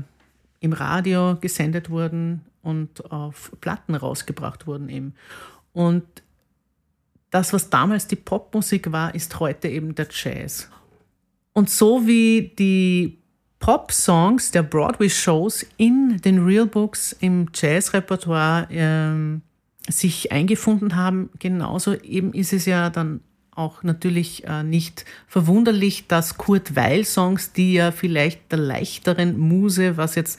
im 0.62 0.72
Radio 0.72 1.36
gesendet 1.40 1.90
wurden 1.90 2.42
und 2.62 3.10
auf 3.10 3.52
Platten 3.60 3.94
rausgebracht 3.94 4.66
wurden 4.66 4.88
eben. 4.88 5.14
Und 5.72 6.04
das, 7.30 7.52
was 7.52 7.68
damals 7.68 8.06
die 8.06 8.16
Popmusik 8.16 8.92
war, 8.92 9.14
ist 9.14 9.40
heute 9.40 9.68
eben 9.68 9.94
der 9.94 10.06
Jazz. 10.10 10.70
Und 11.52 11.68
so 11.68 12.06
wie 12.06 12.52
die 12.58 13.18
Pop-Songs 13.58 14.52
der 14.52 14.62
Broadway-Shows 14.62 15.66
in 15.76 16.20
den 16.24 16.44
Real 16.44 16.66
Books 16.66 17.12
im 17.20 17.48
Jazz-Repertoire 17.52 18.68
ähm, 18.70 19.42
sich 19.88 20.30
eingefunden 20.30 20.94
haben, 20.94 21.30
genauso 21.40 21.94
eben 21.94 22.32
ist 22.34 22.52
es 22.52 22.66
ja 22.66 22.88
dann 22.88 23.20
auch 23.54 23.82
natürlich 23.82 24.44
äh, 24.44 24.62
nicht 24.62 25.04
verwunderlich, 25.26 26.06
dass 26.08 26.38
Kurt 26.38 26.74
Weil-Songs, 26.74 27.52
die 27.52 27.74
ja 27.74 27.92
vielleicht 27.92 28.50
der 28.50 28.58
leichteren 28.58 29.38
Muse, 29.38 29.96
was 29.96 30.14
jetzt 30.14 30.38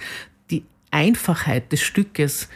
die 0.49 0.63
Einfachheit 0.91 1.71
des 1.71 1.82
Stückes 1.82 2.49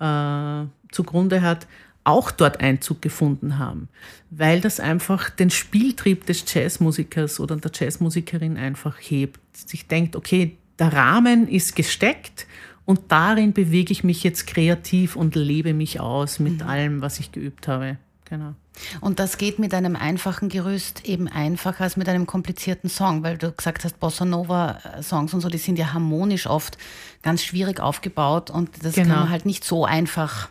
äh, 0.00 0.64
zugrunde 0.90 1.42
hat, 1.42 1.66
auch 2.04 2.30
dort 2.30 2.60
Einzug 2.60 3.02
gefunden 3.02 3.58
haben, 3.58 3.88
weil 4.30 4.62
das 4.62 4.80
einfach 4.80 5.28
den 5.28 5.50
Spieltrieb 5.50 6.24
des 6.24 6.42
Jazzmusikers 6.52 7.38
oder 7.38 7.56
der 7.56 7.70
Jazzmusikerin 7.74 8.56
einfach 8.56 8.96
hebt. 8.98 9.38
Sich 9.54 9.88
denkt, 9.88 10.16
okay, 10.16 10.56
der 10.78 10.94
Rahmen 10.94 11.46
ist 11.48 11.76
gesteckt 11.76 12.46
und 12.86 13.12
darin 13.12 13.52
bewege 13.52 13.92
ich 13.92 14.04
mich 14.04 14.24
jetzt 14.24 14.46
kreativ 14.46 15.16
und 15.16 15.34
lebe 15.34 15.74
mich 15.74 16.00
aus 16.00 16.38
mit 16.38 16.62
mhm. 16.62 16.66
allem, 16.66 17.02
was 17.02 17.20
ich 17.20 17.30
geübt 17.30 17.68
habe. 17.68 17.98
Genau. 18.28 18.54
Und 19.00 19.18
das 19.18 19.38
geht 19.38 19.58
mit 19.58 19.72
einem 19.72 19.96
einfachen 19.96 20.48
Gerüst 20.48 21.06
eben 21.06 21.28
einfacher 21.28 21.84
als 21.84 21.96
mit 21.96 22.08
einem 22.08 22.26
komplizierten 22.26 22.90
Song, 22.90 23.22
weil 23.22 23.38
du 23.38 23.50
gesagt 23.52 23.84
hast, 23.84 23.98
Bossa 23.98 24.24
Nova 24.24 24.78
Songs 25.02 25.32
und 25.32 25.40
so, 25.40 25.48
die 25.48 25.58
sind 25.58 25.78
ja 25.78 25.92
harmonisch 25.92 26.46
oft 26.46 26.76
ganz 27.22 27.42
schwierig 27.42 27.80
aufgebaut 27.80 28.50
und 28.50 28.84
das 28.84 28.94
genau. 28.94 29.08
kann 29.08 29.18
man 29.20 29.30
halt 29.30 29.46
nicht 29.46 29.64
so 29.64 29.84
einfach 29.84 30.48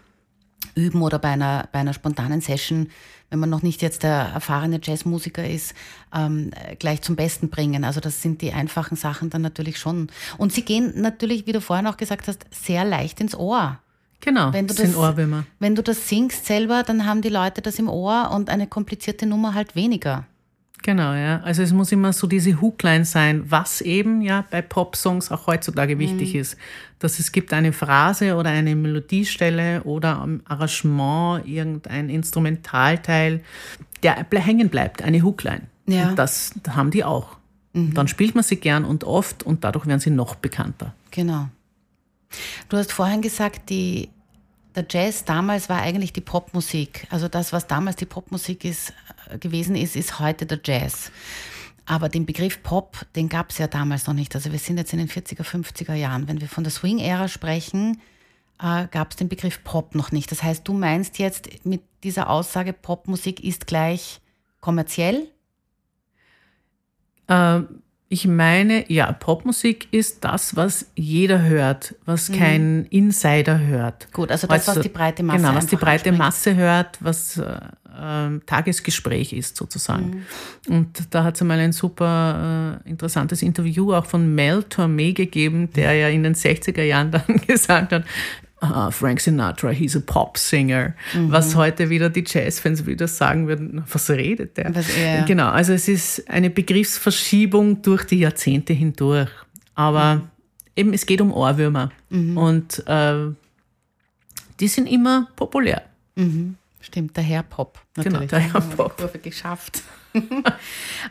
üben 0.76 1.02
oder 1.02 1.20
bei 1.20 1.30
einer, 1.30 1.70
bei 1.72 1.80
einer 1.80 1.94
spontanen 1.94 2.42
Session, 2.42 2.90
wenn 3.30 3.40
man 3.40 3.50
noch 3.50 3.62
nicht 3.62 3.82
jetzt 3.82 4.04
der 4.04 4.32
erfahrene 4.34 4.80
Jazzmusiker 4.82 5.48
ist, 5.48 5.74
ähm, 6.14 6.52
gleich 6.80 7.02
zum 7.02 7.16
Besten 7.16 7.50
bringen. 7.50 7.84
Also 7.84 8.00
das 8.00 8.22
sind 8.22 8.42
die 8.42 8.54
einfachen 8.54 8.96
Sachen 8.96 9.30
dann 9.30 9.42
natürlich 9.42 9.78
schon. 9.80 10.10
Und 10.38 10.54
sie 10.54 10.64
gehen 10.64 10.94
natürlich, 11.02 11.46
wie 11.46 11.52
du 11.52 11.62
vorhin 11.62 11.88
auch 11.88 11.98
gesagt 11.98 12.28
hast, 12.28 12.46
sehr 12.52 12.86
leicht 12.86 13.20
ins 13.20 13.36
Ohr. 13.36 13.80
Genau, 14.20 14.52
wenn 14.52 14.68
du 14.68 14.74
das, 14.74 14.84
sind 14.84 14.98
Ohrwürmer. 14.98 15.46
Wenn 15.60 15.76
du 15.76 15.84
das 15.84 16.10
singst 16.10 16.46
selber, 16.46 16.84
dann 16.84 17.06
haben 17.06 17.22
die 17.22 17.30
Leute 17.30 17.62
das 17.62 17.80
im 17.80 17.88
Ohr 17.88 18.32
und 18.34 18.50
eine 18.50 18.68
komplizierte 18.68 19.26
Nummer 19.26 19.54
halt 19.54 19.76
weniger. 19.76 20.26
Genau, 20.84 21.14
ja. 21.14 21.42
Also 21.42 21.64
es 21.64 21.74
muss 21.74 21.92
immer 21.92 22.14
so 22.14 22.28
diese 22.28 22.62
Hookline 22.62 23.06
sein, 23.06 23.44
was 23.50 23.82
eben 23.82 24.22
ja 24.22 24.46
bei 24.50 24.62
Popsongs 24.62 25.32
auch 25.32 25.48
heutzutage 25.48 25.96
mhm. 25.96 26.00
wichtig 26.00 26.36
ist. 26.36 26.58
Dass 27.00 27.20
es 27.20 27.32
gibt 27.32 27.52
eine 27.54 27.74
Phrase 27.74 28.36
oder 28.36 28.52
eine 28.52 28.76
Melodiestelle 28.76 29.84
oder 29.84 30.20
am 30.20 30.42
Arrangement 30.46 31.48
irgendein 31.48 32.10
Instrumentalteil, 32.10 33.42
der 34.04 34.26
hängen 34.32 34.70
bleibt, 34.70 35.02
eine 35.02 35.24
Hookline. 35.24 35.64
Ja. 35.88 36.10
Und 36.10 36.20
das 36.20 36.52
haben 36.70 36.92
die 36.92 37.04
auch. 37.04 37.38
Mhm. 37.74 37.94
Dann 37.94 38.08
spielt 38.08 38.36
man 38.36 38.44
sie 38.44 38.58
gern 38.58 38.86
und 38.86 39.04
oft 39.04 39.44
und 39.44 39.64
dadurch 39.64 39.88
werden 39.88 40.00
sie 40.00 40.10
noch 40.10 40.36
bekannter. 40.36 40.94
Genau. 41.12 41.50
Du 42.70 42.78
hast 42.78 42.92
vorhin 42.92 43.22
gesagt, 43.22 43.70
die, 43.70 44.10
der 44.76 44.86
Jazz 44.90 45.26
damals 45.26 45.70
war 45.70 45.82
eigentlich 45.82 46.14
die 46.14 46.22
Popmusik. 46.22 47.08
Also 47.10 47.28
das, 47.28 47.54
was 47.54 47.68
damals 47.68 47.96
die 47.96 48.06
Popmusik 48.06 48.66
ist, 48.66 48.94
äh, 49.30 49.38
gewesen 49.38 49.76
ist, 49.76 49.96
ist 49.96 50.20
heute 50.20 50.46
der 50.46 50.60
Jazz. 50.64 51.12
Aber 51.86 52.10
den 52.10 52.26
Begriff 52.26 52.62
Pop, 52.64 53.06
den 53.16 53.30
gab 53.30 53.50
es 53.50 53.60
ja 53.60 53.68
damals 53.68 54.08
noch 54.08 54.14
nicht. 54.14 54.36
Also 54.36 54.52
wir 54.52 54.60
sind 54.60 54.78
jetzt 54.78 54.92
in 54.92 55.00
den 55.00 55.08
40er, 55.08 55.44
50er 55.44 55.94
Jahren. 55.94 56.28
Wenn 56.28 56.42
wir 56.42 56.50
von 56.50 56.66
der 56.66 56.72
Swing-Ära 56.72 57.30
sprechen, 57.30 58.02
äh, 58.62 58.88
gab 58.88 59.12
es 59.12 59.18
den 59.18 59.30
Begriff 59.30 59.64
Pop 59.64 59.96
noch 59.96 60.12
nicht. 60.12 60.32
Das 60.32 60.44
heißt, 60.44 60.68
du 60.68 60.74
meinst 60.74 61.18
jetzt 61.18 61.66
mit 61.66 61.82
dieser 62.04 62.30
Aussage, 62.30 62.74
Popmusik 62.74 63.44
ist 63.44 63.68
gleich 63.68 64.20
kommerziell? 64.60 65.30
Ähm, 67.30 67.82
Ich 68.10 68.26
meine, 68.26 68.90
ja, 68.90 69.12
Popmusik 69.12 69.90
ist 69.92 70.24
das, 70.24 70.56
was 70.56 70.90
jeder 70.96 71.42
hört, 71.42 71.96
was 72.06 72.30
mhm. 72.30 72.34
kein 72.36 72.86
Insider 72.86 73.60
hört. 73.60 74.12
Gut, 74.14 74.32
also 74.32 74.48
das, 74.48 74.70
also, 74.70 74.80
was 74.80 74.84
die 74.84 74.90
breite 74.90 75.24
Masse 75.24 75.40
Genau, 75.40 75.56
was 75.56 75.68
die 75.68 75.76
breite 75.76 76.10
anspricht. 76.10 76.18
Masse 76.18 76.56
hört, 76.56 76.98
was 77.02 77.38
äh, 77.38 78.40
Tagesgespräch 78.46 79.34
ist 79.34 79.58
sozusagen. 79.58 80.26
Mhm. 80.68 80.74
Und 80.74 81.14
da 81.14 81.24
hat 81.24 81.36
es 81.36 81.42
einmal 81.42 81.60
ein 81.60 81.74
super 81.74 82.82
äh, 82.86 82.90
interessantes 82.90 83.42
Interview 83.42 83.94
auch 83.94 84.06
von 84.06 84.34
Mel 84.36 84.60
Tormé 84.70 85.14
gegeben, 85.14 85.72
der 85.74 85.94
ja 85.94 86.08
in 86.08 86.24
den 86.24 86.36
60er 86.36 86.84
Jahren 86.84 87.12
dann 87.28 87.42
gesagt 87.46 87.92
hat, 87.92 88.06
uh, 88.62 88.92
Frank 88.92 89.20
Sinatra, 89.20 89.72
he's 89.72 89.96
a 89.96 90.00
pop 90.00 90.38
singer. 90.38 90.96
Mhm. 91.14 91.32
Was 91.32 91.56
heute 91.56 91.90
wieder 91.90 92.10
die 92.10 92.24
Jazzfans 92.26 92.86
wieder 92.86 93.08
sagen 93.08 93.48
würden, 93.48 93.84
was 93.92 94.10
redet 94.10 94.58
der? 94.58 94.76
Was, 94.76 94.88
ja. 94.98 95.26
Genau, 95.26 95.50
also 95.50 95.74
es 95.74 95.88
ist 95.88 96.30
eine 96.30 96.50
Begriffsverschiebung 96.50 97.82
durch 97.82 98.06
die 98.06 98.20
Jahrzehnte 98.20 98.74
hindurch. 98.74 99.30
Aber 99.76 100.16
mhm. 100.16 100.22
eben, 100.76 100.94
es 100.94 101.06
geht 101.06 101.22
um 101.22 101.32
Ohrwürmer. 101.32 101.92
Mhm. 102.10 102.38
Und 102.38 102.88
äh, 102.88 103.28
die 104.60 104.68
sind 104.68 104.88
immer 104.88 105.28
populär. 105.36 105.84
Mhm. 106.16 106.56
Stimmt, 106.82 107.18
der 107.18 107.24
Herr 107.24 107.44
Pop. 107.44 107.80
Natürlich. 107.96 108.18
Genau, 108.18 108.28
der 108.30 108.40
Herr 108.40 108.62
Pop. 108.62 108.98
Kurve 108.98 109.20
geschafft. 109.20 109.84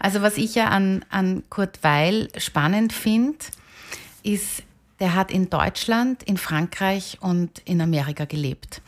also 0.00 0.22
was 0.22 0.36
ich 0.36 0.54
ja 0.54 0.68
an, 0.68 1.04
an 1.10 1.44
Kurt 1.50 1.78
Weil 1.82 2.28
spannend 2.38 2.92
finde, 2.92 3.38
ist, 4.22 4.62
der 5.00 5.14
hat 5.14 5.30
in 5.30 5.50
Deutschland, 5.50 6.22
in 6.22 6.36
Frankreich 6.36 7.18
und 7.20 7.58
in 7.60 7.80
Amerika 7.80 8.24
gelebt. 8.24 8.82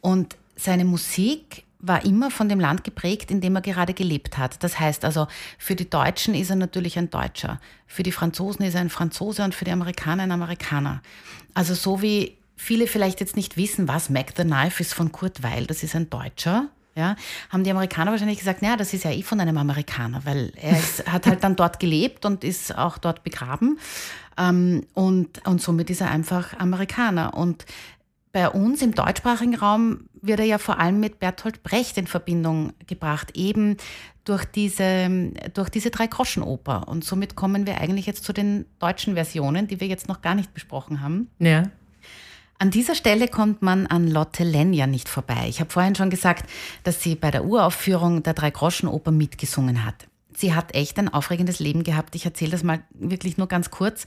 Und 0.00 0.36
seine 0.56 0.84
Musik 0.84 1.64
war 1.86 2.04
immer 2.04 2.30
von 2.30 2.48
dem 2.48 2.60
Land 2.60 2.82
geprägt, 2.82 3.30
in 3.30 3.40
dem 3.40 3.56
er 3.56 3.62
gerade 3.62 3.92
gelebt 3.92 4.38
hat. 4.38 4.62
Das 4.62 4.80
heißt 4.80 5.04
also, 5.04 5.26
für 5.58 5.74
die 5.74 5.88
Deutschen 5.88 6.34
ist 6.34 6.50
er 6.50 6.56
natürlich 6.56 6.98
ein 6.98 7.10
Deutscher, 7.10 7.60
für 7.86 8.02
die 8.02 8.12
Franzosen 8.12 8.64
ist 8.64 8.74
er 8.74 8.80
ein 8.80 8.90
Franzose 8.90 9.44
und 9.44 9.54
für 9.54 9.64
die 9.64 9.70
Amerikaner 9.70 10.22
ein 10.22 10.32
Amerikaner. 10.32 11.02
Also 11.52 11.74
so 11.74 12.00
wie 12.00 12.38
viele 12.56 12.86
vielleicht 12.86 13.20
jetzt 13.20 13.36
nicht 13.36 13.56
wissen, 13.56 13.86
was 13.86 14.08
Mac 14.08 14.32
the 14.36 14.44
Knife 14.44 14.80
ist 14.80 14.94
von 14.94 15.12
Kurt 15.12 15.42
Weil, 15.42 15.66
das 15.66 15.82
ist 15.82 15.94
ein 15.94 16.08
Deutscher, 16.08 16.68
ja, 16.96 17.16
haben 17.50 17.64
die 17.64 17.70
Amerikaner 17.70 18.12
wahrscheinlich 18.12 18.38
gesagt, 18.38 18.62
naja, 18.62 18.76
das 18.76 18.94
ist 18.94 19.04
ja 19.04 19.10
eh 19.10 19.22
von 19.22 19.40
einem 19.40 19.58
Amerikaner, 19.58 20.24
weil 20.24 20.52
er 20.56 20.78
ist, 20.78 21.06
hat 21.10 21.26
halt 21.26 21.42
dann 21.42 21.56
dort 21.56 21.80
gelebt 21.80 22.24
und 22.24 22.44
ist 22.44 22.76
auch 22.76 22.98
dort 22.98 23.24
begraben. 23.24 23.78
Ähm, 24.38 24.86
und, 24.94 25.46
und 25.46 25.60
somit 25.60 25.90
ist 25.90 26.00
er 26.00 26.10
einfach 26.10 26.58
Amerikaner. 26.58 27.34
Und 27.34 27.66
bei 28.32 28.48
uns 28.48 28.82
im 28.82 28.94
deutschsprachigen 28.94 29.54
Raum 29.54 30.08
wird 30.20 30.40
er 30.40 30.46
ja 30.46 30.58
vor 30.58 30.80
allem 30.80 31.00
mit 31.00 31.20
Bertolt 31.20 31.62
Brecht 31.62 31.98
in 31.98 32.06
Verbindung 32.06 32.72
gebracht, 32.86 33.36
eben 33.36 33.76
durch 34.24 34.44
diese, 34.44 35.32
durch 35.52 35.68
diese 35.68 35.90
Drei-Groschen-Oper. 35.90 36.88
Und 36.88 37.04
somit 37.04 37.36
kommen 37.36 37.66
wir 37.66 37.80
eigentlich 37.80 38.06
jetzt 38.06 38.24
zu 38.24 38.32
den 38.32 38.64
deutschen 38.78 39.14
Versionen, 39.14 39.68
die 39.68 39.80
wir 39.80 39.86
jetzt 39.86 40.08
noch 40.08 40.22
gar 40.22 40.34
nicht 40.34 40.54
besprochen 40.54 41.00
haben. 41.00 41.28
Ja. 41.38 41.64
An 42.58 42.70
dieser 42.70 42.94
Stelle 42.94 43.28
kommt 43.28 43.62
man 43.62 43.86
an 43.86 44.08
Lotte 44.08 44.44
Lenja 44.44 44.86
nicht 44.86 45.08
vorbei. 45.08 45.46
Ich 45.48 45.60
habe 45.60 45.70
vorhin 45.70 45.94
schon 45.94 46.10
gesagt, 46.10 46.48
dass 46.82 47.02
sie 47.02 47.14
bei 47.14 47.30
der 47.30 47.44
Uraufführung 47.44 48.22
der 48.22 48.34
Drei-Groschen-Oper 48.34 49.10
mitgesungen 49.10 49.84
hat 49.84 50.06
sie 50.36 50.54
hat 50.54 50.74
echt 50.74 50.98
ein 50.98 51.08
aufregendes 51.08 51.58
Leben 51.58 51.84
gehabt. 51.84 52.14
Ich 52.14 52.24
erzähle 52.24 52.52
das 52.52 52.62
mal 52.62 52.82
wirklich 52.90 53.38
nur 53.38 53.48
ganz 53.48 53.70
kurz. 53.70 54.04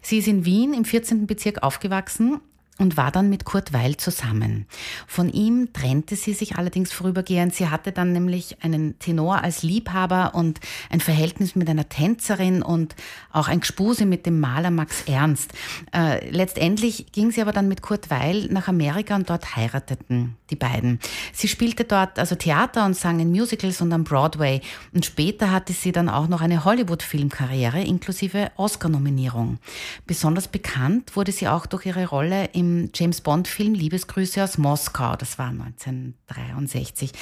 Sie 0.00 0.18
ist 0.18 0.28
in 0.28 0.44
Wien 0.44 0.74
im 0.74 0.84
14. 0.84 1.26
Bezirk 1.26 1.62
aufgewachsen 1.62 2.40
und 2.82 2.96
war 2.96 3.10
dann 3.10 3.28
mit 3.28 3.44
Kurt 3.44 3.72
Weil 3.72 3.96
zusammen. 3.96 4.66
Von 5.06 5.30
ihm 5.32 5.72
trennte 5.72 6.16
sie 6.16 6.34
sich 6.34 6.56
allerdings 6.56 6.92
vorübergehend. 6.92 7.54
Sie 7.54 7.68
hatte 7.68 7.92
dann 7.92 8.12
nämlich 8.12 8.62
einen 8.62 8.98
Tenor 8.98 9.42
als 9.42 9.62
Liebhaber 9.62 10.34
und 10.34 10.60
ein 10.90 11.00
Verhältnis 11.00 11.54
mit 11.54 11.70
einer 11.70 11.88
Tänzerin 11.88 12.62
und 12.62 12.94
auch 13.32 13.48
ein 13.48 13.60
Gespuse 13.60 14.04
mit 14.04 14.26
dem 14.26 14.40
Maler 14.40 14.70
Max 14.70 15.04
Ernst. 15.06 15.52
Äh, 15.94 16.28
letztendlich 16.30 17.12
ging 17.12 17.30
sie 17.30 17.40
aber 17.40 17.52
dann 17.52 17.68
mit 17.68 17.82
Kurt 17.82 18.10
Weil 18.10 18.46
nach 18.46 18.68
Amerika 18.68 19.14
und 19.14 19.30
dort 19.30 19.56
heirateten 19.56 20.36
die 20.50 20.56
beiden. 20.56 20.98
Sie 21.32 21.48
spielte 21.48 21.84
dort 21.84 22.18
also 22.18 22.34
Theater 22.34 22.84
und 22.84 22.96
sang 22.96 23.20
in 23.20 23.30
Musicals 23.30 23.80
und 23.80 23.92
am 23.92 24.04
Broadway 24.04 24.60
und 24.92 25.06
später 25.06 25.50
hatte 25.50 25.72
sie 25.72 25.92
dann 25.92 26.08
auch 26.08 26.28
noch 26.28 26.40
eine 26.40 26.64
Hollywood-Filmkarriere 26.64 27.82
inklusive 27.82 28.50
Oscar-Nominierung. 28.56 29.58
Besonders 30.06 30.48
bekannt 30.48 31.16
wurde 31.16 31.32
sie 31.32 31.48
auch 31.48 31.66
durch 31.66 31.86
ihre 31.86 32.06
Rolle 32.06 32.50
im 32.52 32.71
James 32.94 33.20
Bond-Film 33.20 33.74
Liebesgrüße 33.74 34.42
aus 34.42 34.58
Moskau. 34.58 35.16
Das 35.16 35.38
war 35.38 35.48
1963. 35.48 37.12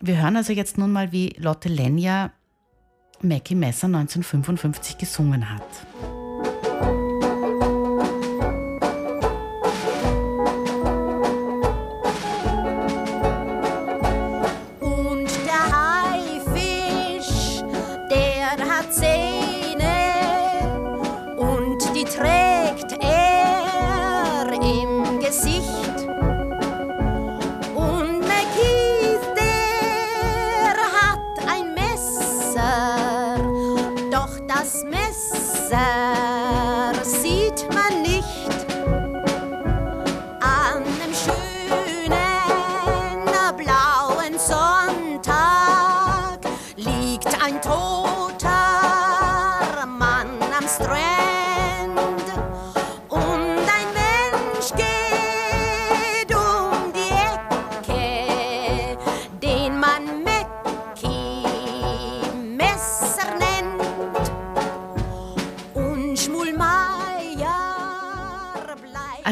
Wir 0.00 0.22
hören 0.22 0.36
also 0.36 0.52
jetzt 0.52 0.78
nun 0.78 0.92
mal, 0.92 1.12
wie 1.12 1.34
Lotte 1.38 1.68
Lenya 1.68 2.32
Mackie 3.20 3.54
Messer 3.54 3.86
1955 3.86 4.98
gesungen 4.98 5.50
hat. 5.50 6.17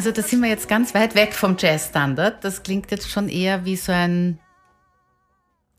Also 0.07 0.23
da 0.23 0.29
sind 0.29 0.41
wir 0.41 0.49
jetzt 0.49 0.69
ganz 0.69 0.95
weit 0.95 1.17
weg 1.17 1.35
vom 1.35 1.57
Jazzstandard. 1.59 2.45
Das 2.45 2.63
klingt 2.63 2.93
jetzt 2.93 3.11
schon 3.11 3.29
eher 3.29 3.65
wie 3.65 3.75
so 3.75 3.91
ein, 3.91 4.39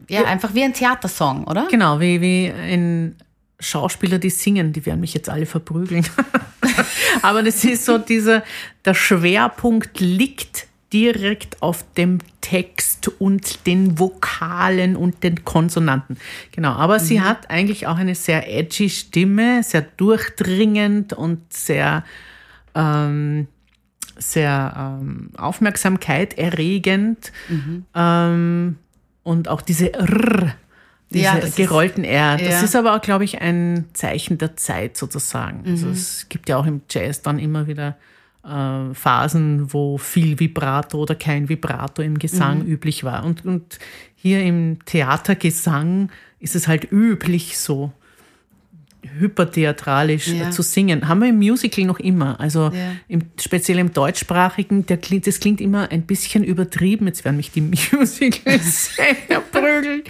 ja, 0.10 0.24
ja. 0.24 0.28
einfach 0.28 0.54
wie 0.54 0.66
ein 0.66 0.74
Theatersong, 0.74 1.46
oder? 1.46 1.70
Genau, 1.72 2.02
wie, 2.02 2.20
wie 2.20 2.52
ein 2.52 3.16
Schauspieler, 3.62 4.20
die 4.20 4.30
singen, 4.30 4.74
die 4.74 4.86
werden 4.86 5.00
mich 5.00 5.13
jetzt 5.13 5.30
alle 5.30 5.46
verprügeln. 5.46 6.06
Aber 7.22 7.42
das 7.42 7.63
ist 7.63 7.86
so 7.86 7.98
dieser, 8.00 8.44
der 8.84 8.96
Schwerpunkt 8.96 10.02
liegt 10.02 10.68
direkt 10.92 11.62
auf 11.62 11.86
dem 11.94 12.18
Text 12.42 13.08
und 13.20 13.66
den 13.66 13.98
Vokalen 13.98 14.98
und 14.98 15.24
den 15.24 15.46
Konsonanten. 15.46 16.18
Genau, 16.52 16.72
aber 16.72 17.00
mhm. 17.00 17.04
sie 17.04 17.22
hat 17.22 17.50
eigentlich 17.50 17.88
auch 17.88 17.98
eine 17.98 18.16
sehr 18.16 18.50
edgy 18.50 18.90
Stimme, 18.90 19.63
sehr 19.63 19.82
durchdringend 19.82 21.12
und 21.12 21.52
sehr 21.52 22.06
ähm, 22.74 23.48
sehr 24.20 25.00
ähm, 25.02 25.30
Aufmerksamkeit 25.38 26.38
erregend. 26.38 27.32
Mhm. 27.50 27.86
Ähm, 27.96 28.78
und 29.24 29.50
auch 29.50 29.62
diese 29.62 29.88
Rrr, 29.88 30.54
diese 31.10 31.24
ja, 31.24 31.40
gerollten 31.56 32.04
R. 32.04 32.38
Das 32.38 32.48
ja. 32.48 32.62
ist 32.62 32.76
aber 32.76 32.96
auch, 32.96 33.02
glaube 33.02 33.24
ich, 33.24 33.42
ein 33.42 33.86
Zeichen 33.94 34.38
der 34.38 34.56
Zeit 34.56 34.98
sozusagen. 34.98 35.64
Also 35.66 35.86
mhm. 35.86 35.92
Also 35.92 35.92
es 35.92 36.30
gibt 36.30 36.50
ja 36.50 36.58
auch 36.58 36.66
im 36.66 36.82
Jazz 36.90 37.22
dann 37.22 37.40
immer 37.40 37.68
wieder 37.68 37.98
äh, 38.44 38.94
Phasen, 38.94 39.74
wo 39.74 39.98
viel 39.98 40.40
Vibrato 40.40 41.00
oder 41.00 41.16
kein 41.16 41.50
Vibrato 41.50 42.02
im 42.02 42.20
Gesang 42.20 42.60
mhm. 42.60 42.68
üblich 42.68 43.04
war. 43.04 43.26
Und, 43.26 43.46
und 43.46 43.80
hier 44.16 44.44
im 44.44 44.80
Theatergesang 44.86 46.10
ist 46.40 46.56
es 46.56 46.68
halt 46.68 46.92
üblich 46.92 47.58
so 47.58 47.92
hypertheatralisch 49.20 50.28
ja. 50.28 50.52
zu 50.52 50.62
singen. 50.62 51.08
Haben 51.08 51.22
wir 51.22 51.30
im 51.30 51.38
Musical 51.38 51.86
noch 51.86 52.00
immer. 52.00 52.39
Also 52.39 52.72
ja. 52.74 52.93
im, 53.08 53.22
speziell 53.39 53.80
im 53.80 53.93
deutschsprachigen, 53.93 54.86
der 54.86 54.98
klingt, 54.98 55.28
das 55.28 55.39
klingt 55.39 55.62
immer 55.62 55.91
ein 55.91 56.04
bisschen 56.04 56.43
übertrieben. 56.43 57.08
Jetzt 57.08 57.26
werden 57.26 57.38
mich 57.38 57.52
die 57.52 57.62
Musicals 57.91 58.96
sehr 58.96 59.39
prügeln. 59.52 60.04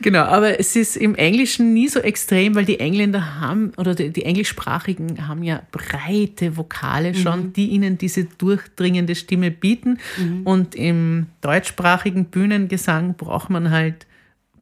Genau, 0.00 0.22
aber 0.22 0.58
es 0.58 0.76
ist 0.76 0.96
im 0.96 1.14
Englischen 1.14 1.72
nie 1.72 1.88
so 1.88 2.00
extrem, 2.00 2.54
weil 2.54 2.64
die 2.64 2.80
Engländer 2.80 3.40
haben, 3.40 3.72
oder 3.76 3.94
die, 3.94 4.10
die 4.10 4.24
englischsprachigen 4.24 5.28
haben 5.28 5.42
ja 5.42 5.62
breite 5.72 6.56
Vokale 6.56 7.14
schon, 7.14 7.46
mhm. 7.46 7.52
die 7.52 7.68
ihnen 7.68 7.98
diese 7.98 8.24
durchdringende 8.24 9.14
Stimme 9.14 9.50
bieten. 9.50 9.98
Mhm. 10.16 10.42
Und 10.44 10.74
im 10.74 11.26
deutschsprachigen 11.40 12.26
Bühnengesang 12.26 13.14
braucht 13.14 13.50
man 13.50 13.70
halt 13.70 14.06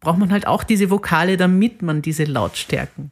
braucht 0.00 0.18
man 0.18 0.30
halt 0.30 0.46
auch 0.46 0.64
diese 0.64 0.90
Vokale, 0.90 1.36
damit 1.36 1.82
man 1.82 2.02
diese 2.02 2.24
Lautstärken 2.24 3.10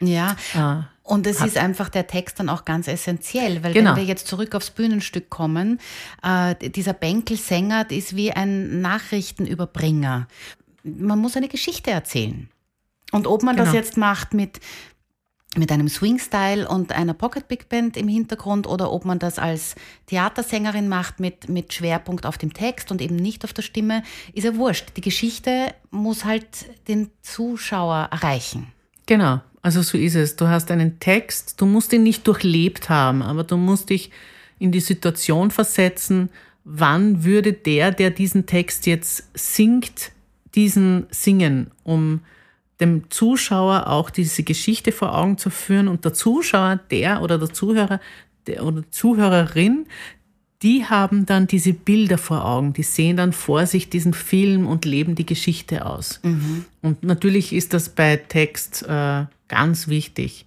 ja. 0.00 0.36
Ah. 0.54 0.84
Und 1.02 1.26
es 1.26 1.40
hat. 1.40 1.46
ist 1.48 1.56
einfach 1.56 1.88
der 1.88 2.06
Text 2.06 2.38
dann 2.38 2.50
auch 2.50 2.66
ganz 2.66 2.86
essentiell, 2.86 3.62
weil 3.64 3.72
Genau. 3.72 3.92
wenn 3.92 3.96
wir 3.96 4.04
jetzt 4.04 4.26
zurück 4.26 4.54
aufs 4.54 4.70
Bühnenstück 4.70 5.30
kommen, 5.30 5.80
äh, 6.22 6.54
dieser 6.70 6.92
Bänkelsänger 6.92 7.84
das 7.84 7.96
ist 7.96 8.16
wie 8.16 8.30
ein 8.32 8.82
Nachrichtenüberbringer. 8.82 10.28
Man 10.84 11.18
muss 11.18 11.36
eine 11.36 11.48
Geschichte 11.48 11.90
erzählen. 11.90 12.50
Und 13.10 13.26
ob 13.26 13.42
man 13.42 13.56
das 13.56 13.68
Genau. 13.68 13.78
jetzt 13.78 13.96
macht 13.96 14.34
mit, 14.34 14.60
mit 15.56 15.72
einem 15.72 15.88
Swing-Style 15.88 16.68
und 16.68 16.92
einer 16.92 17.14
Pocket 17.14 17.48
Big 17.48 17.70
Band 17.70 17.96
im 17.96 18.06
Hintergrund 18.06 18.66
oder 18.66 18.92
ob 18.92 19.06
man 19.06 19.18
das 19.18 19.38
als 19.38 19.76
Theatersängerin 20.06 20.88
macht 20.90 21.20
mit, 21.20 21.48
mit 21.48 21.72
Schwerpunkt 21.72 22.26
auf 22.26 22.36
dem 22.36 22.52
Text 22.52 22.90
und 22.90 23.00
eben 23.00 23.16
nicht 23.16 23.44
auf 23.44 23.54
der 23.54 23.62
Stimme, 23.62 24.02
ist 24.34 24.44
ja 24.44 24.54
wurscht. 24.56 24.94
Die 24.98 25.00
Geschichte 25.00 25.74
muss 25.90 26.26
halt 26.26 26.46
den 26.86 27.10
Zuschauer 27.22 28.08
erreichen. 28.12 28.66
Genau, 29.06 29.40
also 29.68 29.82
so 29.82 29.98
ist 29.98 30.14
es. 30.14 30.34
Du 30.34 30.48
hast 30.48 30.70
einen 30.70 30.98
Text, 30.98 31.60
du 31.60 31.66
musst 31.66 31.92
ihn 31.92 32.02
nicht 32.02 32.26
durchlebt 32.26 32.88
haben, 32.88 33.20
aber 33.20 33.44
du 33.44 33.58
musst 33.58 33.90
dich 33.90 34.10
in 34.58 34.72
die 34.72 34.80
Situation 34.80 35.50
versetzen, 35.50 36.30
wann 36.64 37.22
würde 37.22 37.52
der, 37.52 37.90
der 37.90 38.08
diesen 38.08 38.46
Text 38.46 38.86
jetzt 38.86 39.28
singt, 39.34 40.12
diesen 40.54 41.06
singen, 41.10 41.70
um 41.84 42.20
dem 42.80 43.10
Zuschauer 43.10 43.88
auch 43.88 44.08
diese 44.08 44.42
Geschichte 44.42 44.90
vor 44.90 45.14
Augen 45.14 45.36
zu 45.36 45.50
führen 45.50 45.86
und 45.86 46.02
der 46.06 46.14
Zuschauer, 46.14 46.80
der 46.90 47.20
oder 47.20 47.38
der 47.38 47.52
Zuhörer 47.52 48.00
der, 48.46 48.64
oder 48.64 48.90
Zuhörerin, 48.90 49.84
die 50.62 50.86
haben 50.86 51.26
dann 51.26 51.46
diese 51.46 51.74
Bilder 51.74 52.16
vor 52.16 52.46
Augen, 52.46 52.72
die 52.72 52.84
sehen 52.84 53.18
dann 53.18 53.34
vor 53.34 53.66
sich 53.66 53.90
diesen 53.90 54.14
Film 54.14 54.66
und 54.66 54.86
leben 54.86 55.14
die 55.14 55.26
Geschichte 55.26 55.84
aus. 55.84 56.20
Und 56.80 57.02
natürlich 57.02 57.52
ist 57.52 57.74
das 57.74 57.90
bei 57.90 58.16
Text 58.16 58.86
äh, 58.88 59.26
ganz 59.48 59.88
wichtig. 59.88 60.46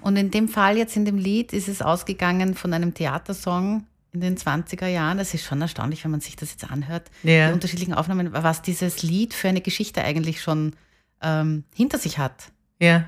Und 0.00 0.16
in 0.16 0.30
dem 0.30 0.48
Fall 0.48 0.76
jetzt 0.76 0.96
in 0.96 1.04
dem 1.04 1.18
Lied 1.18 1.52
ist 1.52 1.68
es 1.68 1.82
ausgegangen 1.82 2.54
von 2.54 2.72
einem 2.72 2.94
Theatersong 2.94 3.84
in 4.12 4.20
den 4.20 4.36
20er 4.36 4.86
Jahren. 4.86 5.18
Das 5.18 5.34
ist 5.34 5.44
schon 5.44 5.60
erstaunlich, 5.60 6.02
wenn 6.04 6.10
man 6.10 6.20
sich 6.20 6.36
das 6.36 6.50
jetzt 6.50 6.70
anhört. 6.70 7.10
Ja. 7.22 7.48
Die 7.48 7.54
unterschiedlichen 7.54 7.94
Aufnahmen, 7.94 8.32
was 8.32 8.62
dieses 8.62 9.02
Lied 9.02 9.34
für 9.34 9.48
eine 9.48 9.60
Geschichte 9.60 10.02
eigentlich 10.02 10.40
schon 10.40 10.74
ähm, 11.22 11.64
hinter 11.74 11.98
sich 11.98 12.18
hat. 12.18 12.50
Ja. 12.80 13.04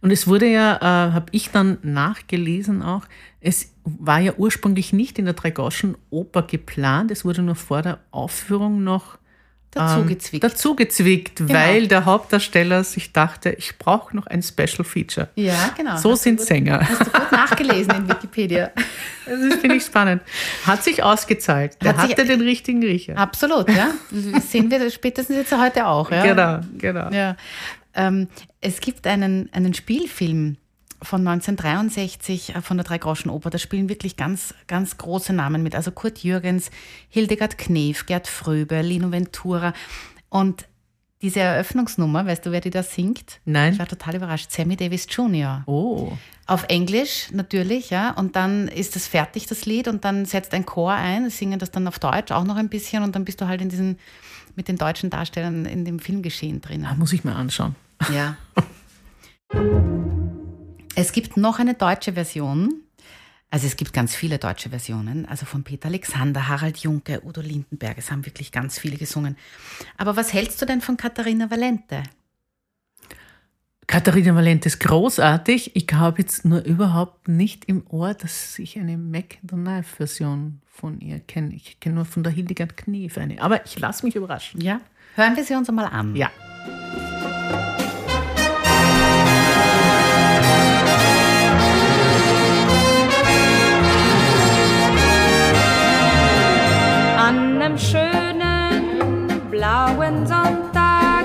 Und 0.00 0.10
es 0.10 0.26
wurde 0.26 0.46
ja, 0.46 0.76
äh, 0.76 1.12
habe 1.12 1.26
ich 1.32 1.50
dann 1.50 1.78
nachgelesen 1.82 2.82
auch, 2.82 3.06
es 3.40 3.72
war 3.84 4.20
ja 4.20 4.34
ursprünglich 4.36 4.92
nicht 4.92 5.18
in 5.18 5.24
der 5.24 5.34
Dreigoschen 5.34 5.96
Oper 6.10 6.42
geplant, 6.42 7.10
es 7.10 7.24
wurde 7.24 7.42
nur 7.42 7.54
vor 7.54 7.82
der 7.82 8.00
Aufführung 8.10 8.84
noch 8.84 9.18
Dazu 9.76 10.00
ähm, 10.00 10.06
gezwickt. 10.08 10.42
dazu 10.44 10.74
gezwickt, 10.74 11.48
weil 11.48 11.86
der 11.86 12.04
Hauptdarsteller 12.04 12.82
sich 12.84 13.12
dachte, 13.12 13.50
ich 13.50 13.78
brauche 13.78 14.16
noch 14.16 14.26
ein 14.26 14.42
Special 14.42 14.84
Feature. 14.84 15.28
Ja, 15.36 15.70
genau. 15.76 15.96
So 15.98 16.12
Hast 16.12 16.22
sind 16.22 16.38
gut, 16.38 16.46
Sänger. 16.46 16.80
Hast 16.88 17.00
du 17.00 17.04
gut 17.10 17.32
nachgelesen 17.32 17.92
in 17.94 18.08
Wikipedia. 18.08 18.70
Das 19.26 19.54
finde 19.60 19.76
ich, 19.76 19.84
spannend. 19.84 20.22
Hat 20.66 20.82
sich 20.82 21.02
ausgezahlt. 21.02 21.76
Der 21.82 21.90
Hat 21.96 22.00
sich- 22.02 22.10
hatte 22.12 22.24
den 22.26 22.40
richtigen 22.40 22.82
Riecher. 22.82 23.16
Absolut, 23.16 23.68
ja. 23.70 23.90
Sehen 24.40 24.70
wir 24.70 24.90
spätestens 24.90 25.36
jetzt 25.36 25.56
heute 25.56 25.86
auch. 25.86 26.10
Ja? 26.10 26.22
Genau, 26.22 26.60
genau. 26.78 27.10
Ja. 27.10 27.36
Ähm, 27.94 28.28
es 28.60 28.80
gibt 28.80 29.06
einen, 29.06 29.48
einen 29.52 29.72
Spielfilm 29.74 30.56
von 31.06 31.26
1963 31.26 32.56
äh, 32.56 32.62
von 32.62 32.76
der 32.76 32.84
Dreigroschenoper. 32.84 33.50
Da 33.50 33.58
spielen 33.58 33.88
wirklich 33.88 34.16
ganz, 34.16 34.54
ganz 34.66 34.98
große 34.98 35.32
Namen 35.32 35.62
mit. 35.62 35.74
Also 35.74 35.90
Kurt 35.90 36.18
Jürgens, 36.18 36.70
Hildegard 37.08 37.56
Knef, 37.58 38.06
Gerd 38.06 38.26
Fröbe, 38.26 38.82
Lino 38.82 39.12
Ventura. 39.12 39.72
Und 40.28 40.66
diese 41.22 41.40
Eröffnungsnummer, 41.40 42.26
weißt 42.26 42.44
du, 42.44 42.52
wer 42.52 42.60
die 42.60 42.70
da 42.70 42.82
singt? 42.82 43.40
Nein. 43.44 43.72
Ich 43.72 43.78
war 43.78 43.88
total 43.88 44.16
überrascht. 44.16 44.50
Sammy 44.50 44.76
Davis 44.76 45.06
Jr. 45.08 45.62
Oh, 45.66 46.12
Auf 46.46 46.64
Englisch 46.68 47.28
natürlich, 47.32 47.90
ja. 47.90 48.10
Und 48.10 48.36
dann 48.36 48.68
ist 48.68 48.96
das 48.96 49.06
fertig, 49.06 49.46
das 49.46 49.64
Lied, 49.64 49.88
und 49.88 50.04
dann 50.04 50.26
setzt 50.26 50.52
ein 50.52 50.66
Chor 50.66 50.92
ein, 50.92 51.30
singen 51.30 51.58
das 51.58 51.70
dann 51.70 51.88
auf 51.88 51.98
Deutsch 51.98 52.32
auch 52.32 52.44
noch 52.44 52.56
ein 52.56 52.68
bisschen 52.68 53.02
und 53.02 53.16
dann 53.16 53.24
bist 53.24 53.40
du 53.40 53.48
halt 53.48 53.62
in 53.62 53.70
diesen, 53.70 53.98
mit 54.56 54.68
den 54.68 54.76
deutschen 54.76 55.08
Darstellern 55.08 55.64
in 55.64 55.84
dem 55.84 56.00
Filmgeschehen 56.00 56.60
drin. 56.60 56.82
da 56.82 56.94
muss 56.94 57.12
ich 57.12 57.24
mal 57.24 57.34
anschauen. 57.34 57.74
Ja. 58.12 58.36
Es 60.98 61.12
gibt 61.12 61.36
noch 61.36 61.58
eine 61.58 61.74
deutsche 61.74 62.14
Version. 62.14 62.80
Also 63.50 63.66
es 63.66 63.76
gibt 63.76 63.92
ganz 63.92 64.16
viele 64.16 64.38
deutsche 64.38 64.70
Versionen, 64.70 65.24
also 65.26 65.46
von 65.46 65.62
Peter 65.62 65.86
Alexander, 65.86 66.48
Harald 66.48 66.78
Junke, 66.78 67.22
Udo 67.24 67.40
Lindenberg, 67.40 67.96
es 67.96 68.10
haben 68.10 68.26
wirklich 68.26 68.50
ganz 68.50 68.78
viele 68.78 68.96
gesungen. 68.96 69.36
Aber 69.96 70.16
was 70.16 70.32
hältst 70.32 70.60
du 70.60 70.66
denn 70.66 70.80
von 70.80 70.96
Katharina 70.96 71.48
Valente? 71.48 72.02
Katharina 73.86 74.34
Valente 74.34 74.68
ist 74.68 74.80
großartig. 74.80 75.76
Ich 75.76 75.86
habe 75.92 76.22
jetzt 76.22 76.44
nur 76.44 76.64
überhaupt 76.64 77.28
nicht 77.28 77.66
im 77.66 77.86
Ohr, 77.88 78.14
dass 78.14 78.58
ich 78.58 78.76
eine 78.76 78.98
Mac 78.98 79.38
Knife-Version 79.46 80.60
von 80.66 81.00
ihr 81.00 81.20
kenne. 81.20 81.54
Ich 81.54 81.78
kenne 81.78 81.94
nur 81.94 82.04
von 82.04 82.24
der 82.24 82.32
Hildegard 82.32 82.76
Knef 82.76 83.16
eine. 83.16 83.40
Aber 83.40 83.64
ich 83.64 83.78
lasse 83.78 84.04
mich 84.04 84.16
überraschen. 84.16 84.60
Ja. 84.60 84.80
Hören 85.14 85.36
wir 85.36 85.44
sie 85.44 85.54
uns 85.54 85.68
einmal 85.68 85.86
an. 85.86 86.16
Ja. 86.16 86.30
Schönen 97.78 99.40
blauen 99.50 100.26
Sonntag 100.26 101.24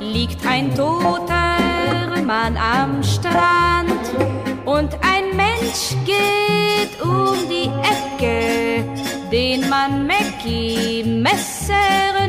liegt 0.00 0.44
ein 0.46 0.74
toter 0.74 2.22
Mann 2.24 2.56
am 2.56 3.02
Strand. 3.02 4.02
Und 4.64 4.94
ein 5.02 5.36
Mensch 5.36 5.94
geht 6.04 7.00
um 7.02 7.36
die 7.48 7.70
Ecke, 7.92 8.84
den 9.30 9.68
man 9.68 10.06
Mackie 10.06 11.04
Messer 11.04 12.21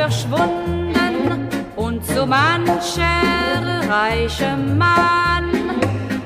verschwunden 0.00 1.46
und 1.76 2.02
so 2.06 2.24
mancher 2.24 3.60
reiche 3.86 4.56
Mann. 4.56 5.50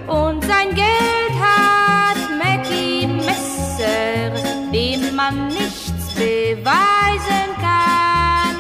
Und 0.07 0.45
sein 0.45 0.69
Geld 0.75 1.35
hat 1.49 2.19
Mackie 2.39 3.07
Messer, 3.09 4.31
dem 4.73 5.17
man 5.17 5.49
nichts 5.49 6.15
beweisen 6.15 7.49
kann. 7.61 8.57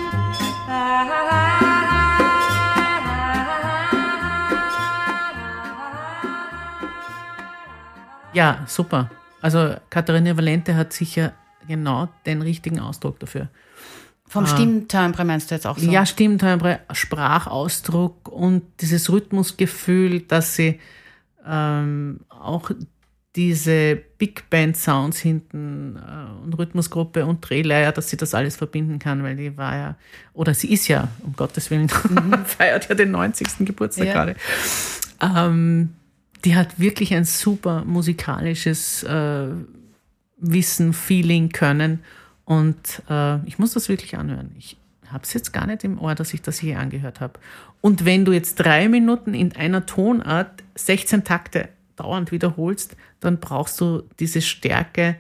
Ja, 8.32 8.64
super. 8.66 9.10
Also 9.40 9.76
Katharina 9.90 10.36
Valente 10.36 10.74
hat 10.74 10.92
sicher 10.92 11.34
genau 11.68 12.08
den 12.26 12.42
richtigen 12.42 12.80
Ausdruck 12.80 13.20
dafür. 13.20 13.48
Vom 14.34 14.46
Stimmtimbre 14.46 15.24
meinst 15.24 15.50
du 15.50 15.54
jetzt 15.54 15.66
auch 15.66 15.78
so? 15.78 15.90
Ja, 15.90 16.04
stimmt, 16.04 16.40
Timbre, 16.40 16.80
Sprachausdruck 16.92 18.28
und 18.28 18.62
dieses 18.80 19.10
Rhythmusgefühl, 19.10 20.20
dass 20.20 20.56
sie 20.56 20.80
ähm, 21.46 22.20
auch 22.28 22.70
diese 23.36 23.96
Big 24.18 24.48
Band 24.50 24.76
Sounds 24.76 25.18
hinten 25.18 25.96
äh, 25.96 26.44
und 26.44 26.52
Rhythmusgruppe 26.58 27.26
und 27.26 27.48
Drehleier, 27.48 27.90
dass 27.92 28.08
sie 28.10 28.16
das 28.16 28.34
alles 28.34 28.56
verbinden 28.56 28.98
kann, 28.98 29.22
weil 29.22 29.36
die 29.36 29.56
war 29.56 29.76
ja, 29.76 29.96
oder 30.34 30.54
sie 30.54 30.72
ist 30.72 30.86
ja, 30.88 31.08
um 31.22 31.34
Gottes 31.34 31.70
Willen, 31.70 31.88
feiert 32.44 32.88
ja 32.88 32.94
den 32.94 33.10
90. 33.10 33.66
Geburtstag 33.66 34.06
Ja. 34.06 34.12
gerade. 34.12 34.36
Ähm, 35.20 35.94
die 36.44 36.54
hat 36.54 36.78
wirklich 36.78 37.14
ein 37.14 37.24
super 37.24 37.84
musikalisches 37.84 39.02
äh, 39.04 39.46
Wissen, 40.38 40.92
Feeling, 40.92 41.48
Können. 41.50 42.00
Und 42.44 43.02
äh, 43.08 43.38
ich 43.46 43.58
muss 43.58 43.72
das 43.72 43.88
wirklich 43.88 44.16
anhören. 44.16 44.54
Ich 44.58 44.76
habe 45.08 45.24
es 45.24 45.32
jetzt 45.32 45.52
gar 45.52 45.66
nicht 45.66 45.84
im 45.84 45.98
Ohr, 45.98 46.14
dass 46.14 46.34
ich 46.34 46.42
das 46.42 46.60
je 46.60 46.74
angehört 46.74 47.20
habe. 47.20 47.38
Und 47.80 48.04
wenn 48.04 48.24
du 48.24 48.32
jetzt 48.32 48.56
drei 48.56 48.88
Minuten 48.88 49.34
in 49.34 49.54
einer 49.56 49.86
Tonart 49.86 50.62
16 50.74 51.24
Takte 51.24 51.68
dauernd 51.96 52.32
wiederholst, 52.32 52.96
dann 53.20 53.38
brauchst 53.38 53.80
du 53.80 54.02
diese 54.18 54.42
Stärke 54.42 55.16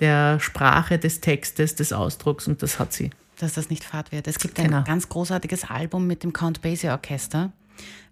der 0.00 0.38
Sprache, 0.38 0.98
des 0.98 1.20
Textes, 1.20 1.74
des 1.74 1.92
Ausdrucks 1.92 2.46
und 2.46 2.62
das 2.62 2.78
hat 2.78 2.92
sie. 2.92 3.10
dass 3.40 3.54
das 3.54 3.70
nicht 3.70 3.84
fad 3.84 4.10
wird. 4.10 4.26
Es 4.26 4.38
gibt 4.40 4.56
Genau. 4.56 4.78
ein 4.78 4.84
ganz 4.84 5.08
großartiges 5.08 5.70
Album 5.70 6.06
mit 6.08 6.24
dem 6.24 6.32
Count 6.32 6.60
Basie 6.60 6.88
Orchester. 6.90 7.52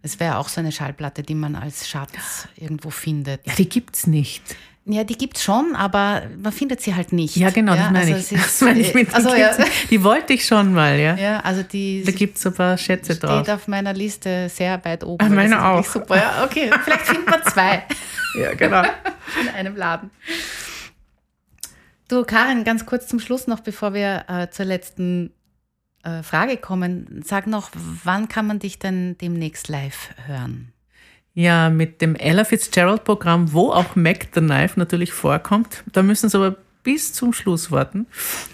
Es 0.03 0.21
wäre 0.21 0.39
auch 0.39 0.49
so 0.49 0.61
eine 0.61 0.71
Schallplatte, 0.71 1.25
die 1.25 1.35
man 1.35 1.57
als 1.57 1.89
Schatz 1.89 2.47
irgendwo 2.57 2.91
findet. 2.91 3.45
Ja, 3.45 3.55
die 3.55 3.69
gibt's 3.69 4.07
nicht. 4.07 4.43
Ja, 4.89 5.03
die 5.03 5.19
gibt's 5.19 5.43
schon, 5.43 5.75
aber 5.75 6.23
man 6.41 6.53
findet 6.53 6.81
sie 6.81 6.95
halt 6.95 7.13
nicht. 7.13 7.35
Ja, 7.37 7.51
genau, 7.51 7.75
das 7.75 7.91
meine 7.91 7.99
also 7.99 8.13
ich. 8.13 8.33
ist- 8.33 8.45
Das 8.45 8.61
meine 8.61 8.79
ich 8.81 8.95
mit 8.95 9.13
also, 9.13 9.35
ja. 9.35 9.51
Die 9.91 10.03
wollte 10.05 10.33
ich 10.33 10.47
schon 10.47 10.73
mal, 10.73 10.97
ja. 10.97 11.17
ja, 11.17 11.41
also 11.41 11.65
die 11.65 12.05
Da 12.05 12.13
gibt 12.13 12.37
es 12.39 12.47
ein 12.47 12.55
paar 12.55 12.79
Schätze 12.79 13.15
steht 13.17 13.25
drauf. 13.29 13.49
auf 13.49 13.67
meiner 13.67 13.93
Liste 13.93 14.49
sehr 14.49 14.85
weit 14.85 15.03
oben. 15.03 15.21
Weil 15.25 15.31
meine 15.35 15.57
das 15.57 15.59
ist 15.59 15.65
wirklich 15.65 15.87
auch. 15.89 15.93
Super, 15.93 16.17
ja, 16.17 16.45
okay. 16.45 16.71
Vielleicht 16.85 17.07
finden 17.07 17.27
wir 17.29 17.43
zwei 17.43 17.83
Ja, 18.41 18.55
genau. 18.55 18.83
in 19.43 19.49
einem 19.57 19.75
Laden. 19.75 20.11
Du, 22.09 22.23
Karin, 22.25 22.63
ganz 22.63 22.87
kurz 22.87 23.09
zum 23.09 23.19
Schluss 23.19 23.49
noch, 23.49 23.61
bevor 23.61 23.93
wir 23.93 24.25
äh, 24.29 24.49
zur 24.51 24.67
letzten 24.67 25.33
äh, 26.05 26.23
Frage 26.23 26.59
kommen. 26.59 27.23
Sag 27.27 27.49
noch, 27.49 27.71
wann 28.05 28.29
kann 28.29 28.47
man 28.47 28.61
dich 28.61 28.79
denn 28.79 29.19
demnächst 29.19 29.67
live 29.69 30.11
hören? 30.27 30.73
Ja, 31.37 31.69
mit 31.69 32.01
dem 32.01 32.17
Ella 32.17 32.45
Fitzgerald-Programm, 32.45 33.53
wo 33.53 33.71
auch 33.71 33.95
Mac 33.95 34.29
the 34.33 34.41
Knife 34.41 34.79
natürlich 34.79 35.13
vorkommt. 35.13 35.85
Da 35.93 36.03
müssen 36.03 36.31
Sie 36.31 36.39
aber 36.39 36.57
bis 36.83 37.13
zum 37.13 37.35
Schluss 37.35 37.71
warten. 37.71 38.07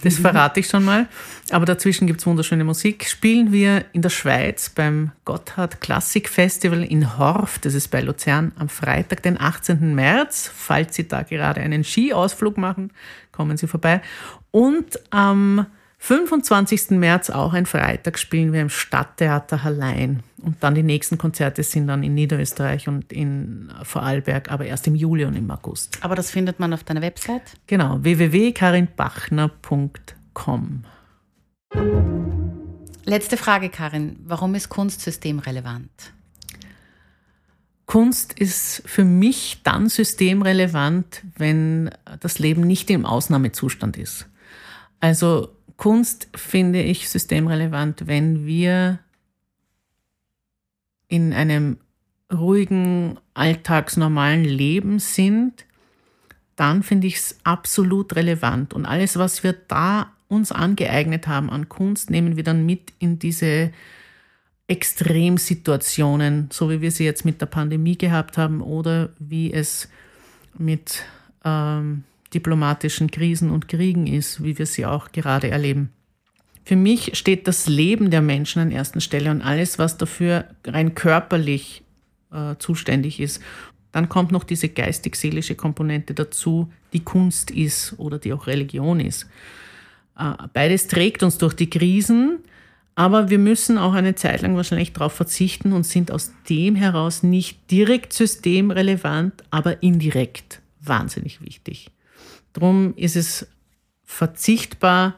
Das 0.02 0.18
verrate 0.18 0.58
ich 0.58 0.66
schon 0.66 0.84
mal. 0.84 1.06
Aber 1.52 1.64
dazwischen 1.64 2.08
gibt 2.08 2.18
es 2.18 2.26
wunderschöne 2.26 2.64
Musik. 2.64 3.08
Spielen 3.08 3.52
wir 3.52 3.84
in 3.92 4.02
der 4.02 4.08
Schweiz 4.08 4.68
beim 4.68 5.12
Gotthard 5.24 5.80
Classic 5.80 6.28
Festival 6.28 6.82
in 6.82 7.16
Horf, 7.18 7.60
das 7.60 7.74
ist 7.74 7.86
bei 7.92 8.00
Luzern, 8.00 8.50
am 8.58 8.68
Freitag, 8.68 9.22
den 9.22 9.40
18. 9.40 9.94
März. 9.94 10.50
Falls 10.52 10.96
Sie 10.96 11.06
da 11.06 11.22
gerade 11.22 11.60
einen 11.60 11.84
Skiausflug 11.84 12.58
machen, 12.58 12.90
kommen 13.30 13.56
Sie 13.56 13.68
vorbei. 13.68 14.02
Und 14.50 14.98
am 15.10 15.66
25. 16.04 16.90
März, 16.90 17.30
auch 17.30 17.52
ein 17.52 17.64
Freitag, 17.64 18.18
spielen 18.18 18.52
wir 18.52 18.60
im 18.60 18.70
Stadttheater 18.70 19.62
Hallein. 19.62 20.24
Und 20.42 20.56
dann 20.58 20.74
die 20.74 20.82
nächsten 20.82 21.16
Konzerte 21.16 21.62
sind 21.62 21.86
dann 21.86 22.02
in 22.02 22.14
Niederösterreich 22.14 22.88
und 22.88 23.12
in 23.12 23.72
Vorarlberg, 23.84 24.50
aber 24.50 24.64
erst 24.64 24.88
im 24.88 24.96
Juli 24.96 25.24
und 25.26 25.36
im 25.36 25.48
August. 25.48 25.98
Aber 26.00 26.16
das 26.16 26.32
findet 26.32 26.58
man 26.58 26.74
auf 26.74 26.82
deiner 26.82 27.02
Website. 27.02 27.52
Genau, 27.68 28.02
www.karinbachner.com. 28.02 30.84
Letzte 33.04 33.36
Frage, 33.36 33.68
Karin. 33.68 34.16
Warum 34.24 34.56
ist 34.56 34.70
Kunst 34.70 35.02
systemrelevant? 35.02 35.88
Kunst 37.86 38.32
ist 38.32 38.82
für 38.86 39.04
mich 39.04 39.60
dann 39.62 39.88
systemrelevant, 39.88 41.22
wenn 41.36 41.90
das 42.18 42.40
Leben 42.40 42.62
nicht 42.62 42.90
im 42.90 43.06
Ausnahmezustand 43.06 43.96
ist. 43.96 44.26
Also 44.98 45.50
Kunst 45.76 46.28
finde 46.34 46.82
ich 46.82 47.08
systemrelevant, 47.08 48.06
wenn 48.06 48.46
wir 48.46 48.98
in 51.08 51.32
einem 51.32 51.78
ruhigen, 52.32 53.18
alltagsnormalen 53.34 54.44
Leben 54.44 54.98
sind, 54.98 55.66
dann 56.56 56.82
finde 56.82 57.06
ich 57.06 57.16
es 57.16 57.38
absolut 57.44 58.16
relevant. 58.16 58.74
Und 58.74 58.86
alles, 58.86 59.16
was 59.18 59.42
wir 59.42 59.52
da 59.52 60.12
uns 60.28 60.52
angeeignet 60.52 61.26
haben 61.26 61.50
an 61.50 61.68
Kunst, 61.68 62.10
nehmen 62.10 62.36
wir 62.36 62.44
dann 62.44 62.64
mit 62.64 62.92
in 62.98 63.18
diese 63.18 63.72
Extremsituationen, 64.66 66.48
so 66.50 66.70
wie 66.70 66.80
wir 66.80 66.90
sie 66.90 67.04
jetzt 67.04 67.24
mit 67.24 67.40
der 67.40 67.46
Pandemie 67.46 67.98
gehabt 67.98 68.38
haben 68.38 68.62
oder 68.62 69.10
wie 69.18 69.52
es 69.52 69.88
mit 70.56 71.04
ähm, 71.44 72.04
diplomatischen 72.34 73.10
Krisen 73.10 73.50
und 73.50 73.68
Kriegen 73.68 74.06
ist, 74.06 74.42
wie 74.42 74.58
wir 74.58 74.66
sie 74.66 74.86
auch 74.86 75.12
gerade 75.12 75.50
erleben. 75.50 75.90
Für 76.64 76.76
mich 76.76 77.16
steht 77.16 77.48
das 77.48 77.68
Leben 77.68 78.10
der 78.10 78.22
Menschen 78.22 78.62
an 78.62 78.70
erster 78.70 79.00
Stelle 79.00 79.30
und 79.30 79.42
alles, 79.42 79.78
was 79.78 79.96
dafür 79.96 80.46
rein 80.64 80.94
körperlich 80.94 81.82
äh, 82.32 82.54
zuständig 82.58 83.20
ist. 83.20 83.42
Dann 83.90 84.08
kommt 84.08 84.32
noch 84.32 84.44
diese 84.44 84.68
geistig-seelische 84.68 85.54
Komponente 85.54 86.14
dazu, 86.14 86.72
die 86.92 87.04
Kunst 87.04 87.50
ist 87.50 87.98
oder 87.98 88.18
die 88.18 88.32
auch 88.32 88.46
Religion 88.46 89.00
ist. 89.00 89.26
Äh, 90.16 90.32
beides 90.52 90.86
trägt 90.86 91.22
uns 91.22 91.38
durch 91.38 91.54
die 91.54 91.68
Krisen, 91.68 92.38
aber 92.94 93.28
wir 93.30 93.38
müssen 93.38 93.76
auch 93.76 93.94
eine 93.94 94.14
Zeit 94.14 94.42
lang 94.42 94.54
wahrscheinlich 94.54 94.92
darauf 94.92 95.14
verzichten 95.14 95.72
und 95.72 95.84
sind 95.84 96.12
aus 96.12 96.32
dem 96.48 96.76
heraus 96.76 97.22
nicht 97.22 97.70
direkt 97.70 98.12
systemrelevant, 98.12 99.42
aber 99.50 99.82
indirekt 99.82 100.60
wahnsinnig 100.80 101.40
wichtig. 101.40 101.90
Drum 102.52 102.94
ist 102.96 103.16
es 103.16 103.46
verzichtbar, 104.04 105.16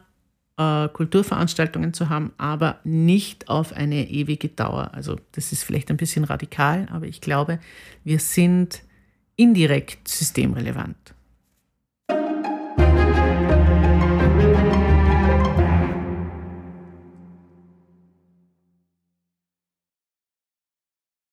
äh, 0.57 0.89
Kulturveranstaltungen 0.89 1.95
zu 1.95 2.09
haben, 2.09 2.33
aber 2.39 2.81
nicht 2.85 3.49
auf 3.49 3.73
eine 3.73 4.09
ewige 4.09 4.49
Dauer. 4.49 4.91
Also 4.95 5.17
das 5.33 5.53
ist 5.53 5.65
vielleicht 5.65 5.91
ein 5.91 5.97
bisschen 5.97 6.25
radikal, 6.25 6.89
aber 6.91 7.07
ich 7.07 7.21
glaube, 7.21 7.59
wir 8.05 8.21
sind 8.21 8.83
indirekt 9.37 10.07
systemrelevant. 10.07 11.14